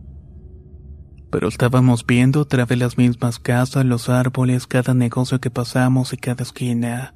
Pero 1.30 1.48
estábamos 1.48 2.04
viendo 2.04 2.40
otra 2.40 2.66
vez 2.66 2.78
las 2.78 2.98
mismas 2.98 3.38
casas, 3.38 3.86
los 3.86 4.10
árboles, 4.10 4.66
cada 4.66 4.92
negocio 4.92 5.40
que 5.40 5.50
pasamos 5.50 6.12
y 6.12 6.18
cada 6.18 6.42
esquina. 6.42 7.14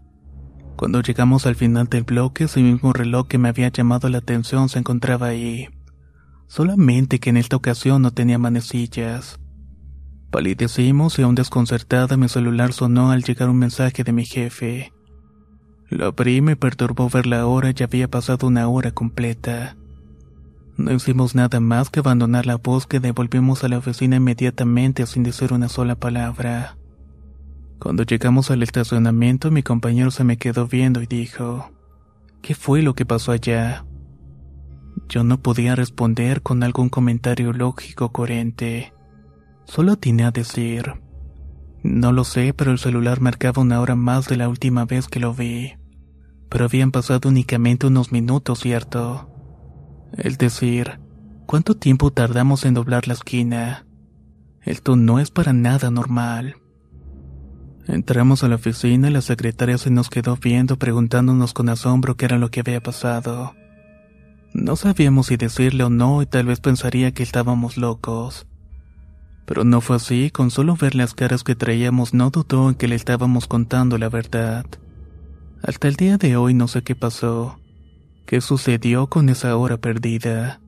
Cuando 0.76 1.02
llegamos 1.02 1.44
al 1.44 1.54
final 1.54 1.88
del 1.88 2.04
bloque, 2.04 2.44
ese 2.44 2.62
mismo 2.62 2.94
reloj 2.94 3.28
que 3.28 3.36
me 3.36 3.50
había 3.50 3.68
llamado 3.68 4.08
la 4.08 4.18
atención 4.18 4.70
se 4.70 4.78
encontraba 4.78 5.26
ahí. 5.26 5.68
Solamente 6.46 7.20
que 7.20 7.28
en 7.28 7.36
esta 7.36 7.56
ocasión 7.56 8.00
no 8.00 8.12
tenía 8.12 8.38
manecillas. 8.38 9.38
Palidecimos 10.30 11.18
y 11.18 11.22
aún 11.22 11.34
desconcertada 11.34 12.16
mi 12.16 12.30
celular 12.30 12.72
sonó 12.72 13.10
al 13.10 13.22
llegar 13.22 13.50
un 13.50 13.58
mensaje 13.58 14.02
de 14.02 14.12
mi 14.14 14.24
jefe. 14.24 14.94
Lo 15.88 16.06
abrí 16.06 16.36
y 16.36 16.40
me 16.40 16.56
perturbó 16.56 17.08
ver 17.08 17.26
la 17.26 17.46
hora 17.46 17.72
y 17.76 17.82
había 17.82 18.08
pasado 18.08 18.48
una 18.48 18.68
hora 18.68 18.90
completa. 18.90 19.76
No 20.76 20.92
hicimos 20.92 21.34
nada 21.34 21.60
más 21.60 21.90
que 21.90 22.00
abandonar 22.00 22.44
la 22.44 22.56
búsqueda 22.56 23.08
y 23.08 23.12
volvimos 23.12 23.64
a 23.64 23.68
la 23.68 23.78
oficina 23.78 24.16
inmediatamente 24.16 25.06
sin 25.06 25.22
decir 25.22 25.52
una 25.52 25.68
sola 25.68 25.94
palabra. 25.94 26.76
Cuando 27.78 28.02
llegamos 28.02 28.50
al 28.50 28.62
estacionamiento 28.62 29.50
mi 29.50 29.62
compañero 29.62 30.10
se 30.10 30.24
me 30.24 30.38
quedó 30.38 30.66
viendo 30.66 31.02
y 31.02 31.06
dijo, 31.06 31.70
¿qué 32.42 32.54
fue 32.54 32.82
lo 32.82 32.94
que 32.94 33.06
pasó 33.06 33.32
allá? 33.32 33.84
Yo 35.08 35.24
no 35.24 35.40
podía 35.40 35.76
responder 35.76 36.42
con 36.42 36.62
algún 36.62 36.88
comentario 36.88 37.52
lógico 37.52 38.12
coherente. 38.12 38.92
Solo 39.64 39.92
atiné 39.92 40.24
a 40.24 40.30
decir, 40.30 40.94
no 41.86 42.12
lo 42.12 42.24
sé, 42.24 42.52
pero 42.52 42.72
el 42.72 42.78
celular 42.78 43.20
marcaba 43.20 43.62
una 43.62 43.80
hora 43.80 43.94
más 43.94 44.26
de 44.26 44.36
la 44.36 44.48
última 44.48 44.84
vez 44.84 45.06
que 45.06 45.20
lo 45.20 45.32
vi. 45.32 45.74
Pero 46.48 46.64
habían 46.64 46.90
pasado 46.90 47.28
únicamente 47.28 47.86
unos 47.86 48.10
minutos, 48.12 48.60
¿cierto? 48.60 49.30
Es 50.16 50.36
decir, 50.36 50.98
¿cuánto 51.46 51.76
tiempo 51.76 52.10
tardamos 52.10 52.64
en 52.64 52.74
doblar 52.74 53.06
la 53.06 53.14
esquina? 53.14 53.86
Esto 54.62 54.96
no 54.96 55.20
es 55.20 55.30
para 55.30 55.52
nada 55.52 55.90
normal. 55.92 56.56
Entramos 57.86 58.42
a 58.42 58.48
la 58.48 58.56
oficina 58.56 59.08
y 59.08 59.12
la 59.12 59.20
secretaria 59.20 59.78
se 59.78 59.90
nos 59.90 60.10
quedó 60.10 60.36
viendo 60.36 60.76
preguntándonos 60.76 61.52
con 61.52 61.68
asombro 61.68 62.16
qué 62.16 62.24
era 62.24 62.38
lo 62.38 62.50
que 62.50 62.60
había 62.60 62.82
pasado. 62.82 63.54
No 64.52 64.74
sabíamos 64.74 65.28
si 65.28 65.36
decirle 65.36 65.84
o 65.84 65.90
no 65.90 66.20
y 66.20 66.26
tal 66.26 66.46
vez 66.46 66.58
pensaría 66.58 67.12
que 67.12 67.22
estábamos 67.22 67.76
locos. 67.76 68.48
Pero 69.46 69.64
no 69.64 69.80
fue 69.80 69.96
así, 69.96 70.30
con 70.30 70.50
solo 70.50 70.76
ver 70.76 70.94
las 70.94 71.14
caras 71.14 71.44
que 71.44 71.54
traíamos 71.54 72.12
no 72.12 72.30
dudó 72.30 72.68
en 72.68 72.74
que 72.74 72.88
le 72.88 72.96
estábamos 72.96 73.46
contando 73.46 73.96
la 73.96 74.08
verdad. 74.08 74.66
Hasta 75.62 75.88
el 75.88 75.94
día 75.94 76.18
de 76.18 76.36
hoy 76.36 76.52
no 76.52 76.68
sé 76.68 76.82
qué 76.82 76.94
pasó, 76.94 77.58
qué 78.26 78.40
sucedió 78.40 79.06
con 79.06 79.28
esa 79.28 79.56
hora 79.56 79.78
perdida. 79.78 80.60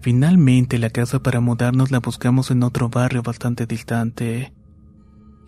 Finalmente 0.00 0.78
la 0.78 0.90
casa 0.90 1.22
para 1.22 1.40
mudarnos 1.40 1.90
la 1.90 1.98
buscamos 1.98 2.50
en 2.50 2.62
otro 2.62 2.88
barrio 2.88 3.22
bastante 3.22 3.66
distante, 3.66 4.52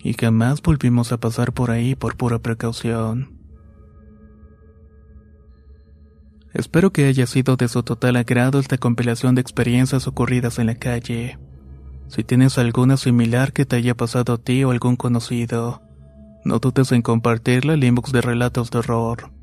y 0.02 0.14
jamás 0.14 0.62
volvimos 0.62 1.12
a 1.12 1.18
pasar 1.18 1.52
por 1.52 1.70
ahí 1.70 1.94
por 1.94 2.16
pura 2.16 2.38
precaución. 2.40 3.36
Espero 6.54 6.90
que 6.90 7.04
haya 7.06 7.26
sido 7.26 7.56
de 7.56 7.68
su 7.68 7.82
total 7.82 8.16
agrado 8.16 8.58
esta 8.58 8.78
compilación 8.78 9.34
de 9.34 9.42
experiencias 9.42 10.06
ocurridas 10.06 10.58
en 10.58 10.66
la 10.66 10.74
calle. 10.74 11.38
Si 12.08 12.24
tienes 12.24 12.58
alguna 12.58 12.96
similar 12.96 13.52
que 13.52 13.66
te 13.66 13.76
haya 13.76 13.94
pasado 13.94 14.34
a 14.34 14.38
ti 14.38 14.64
o 14.64 14.70
algún 14.70 14.96
conocido, 14.96 15.82
no 16.44 16.58
dudes 16.58 16.92
en 16.92 17.02
compartirla 17.02 17.74
al 17.74 17.84
inbox 17.84 18.12
de 18.12 18.20
Relatos 18.20 18.70
de 18.70 18.78
Horror 18.78 19.36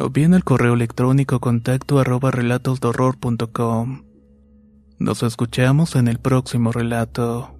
o 0.00 0.10
bien 0.10 0.34
al 0.34 0.44
correo 0.44 0.74
electrónico 0.74 1.40
contacto 1.40 1.98
arroba 1.98 2.30
relatosdehorror.com. 2.30 4.04
Nos 4.98 5.22
escuchamos 5.22 5.96
en 5.96 6.08
el 6.08 6.18
próximo 6.18 6.72
relato. 6.72 7.59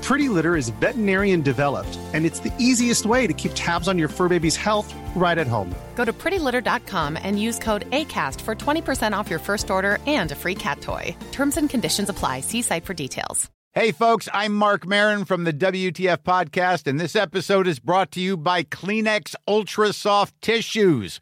Pretty 0.01 0.29
Litter 0.29 0.55
is 0.55 0.69
veterinarian 0.81 1.41
developed, 1.41 1.97
and 2.13 2.25
it's 2.25 2.39
the 2.39 2.53
easiest 2.57 3.05
way 3.05 3.27
to 3.27 3.33
keep 3.33 3.51
tabs 3.53 3.87
on 3.87 3.99
your 3.99 4.07
fur 4.07 4.27
baby's 4.27 4.55
health 4.55 4.93
right 5.15 5.37
at 5.37 5.47
home. 5.47 5.73
Go 5.95 6.05
to 6.05 6.11
prettylitter.com 6.13 7.17
and 7.21 7.39
use 7.39 7.59
code 7.59 7.87
ACAST 7.91 8.41
for 8.41 8.55
20% 8.55 9.15
off 9.15 9.29
your 9.29 9.39
first 9.39 9.69
order 9.69 9.99
and 10.07 10.31
a 10.31 10.35
free 10.35 10.55
cat 10.55 10.81
toy. 10.81 11.15
Terms 11.31 11.57
and 11.57 11.69
conditions 11.69 12.09
apply. 12.09 12.39
See 12.39 12.63
site 12.63 12.85
for 12.85 12.95
details. 12.95 13.49
Hey, 13.73 13.93
folks, 13.93 14.27
I'm 14.33 14.53
Mark 14.53 14.85
Marin 14.85 15.23
from 15.23 15.45
the 15.45 15.53
WTF 15.53 16.17
Podcast, 16.23 16.87
and 16.87 16.99
this 16.99 17.15
episode 17.15 17.67
is 17.67 17.79
brought 17.79 18.11
to 18.11 18.19
you 18.19 18.35
by 18.35 18.63
Kleenex 18.63 19.33
Ultra 19.47 19.93
Soft 19.93 20.33
Tissues 20.41 21.21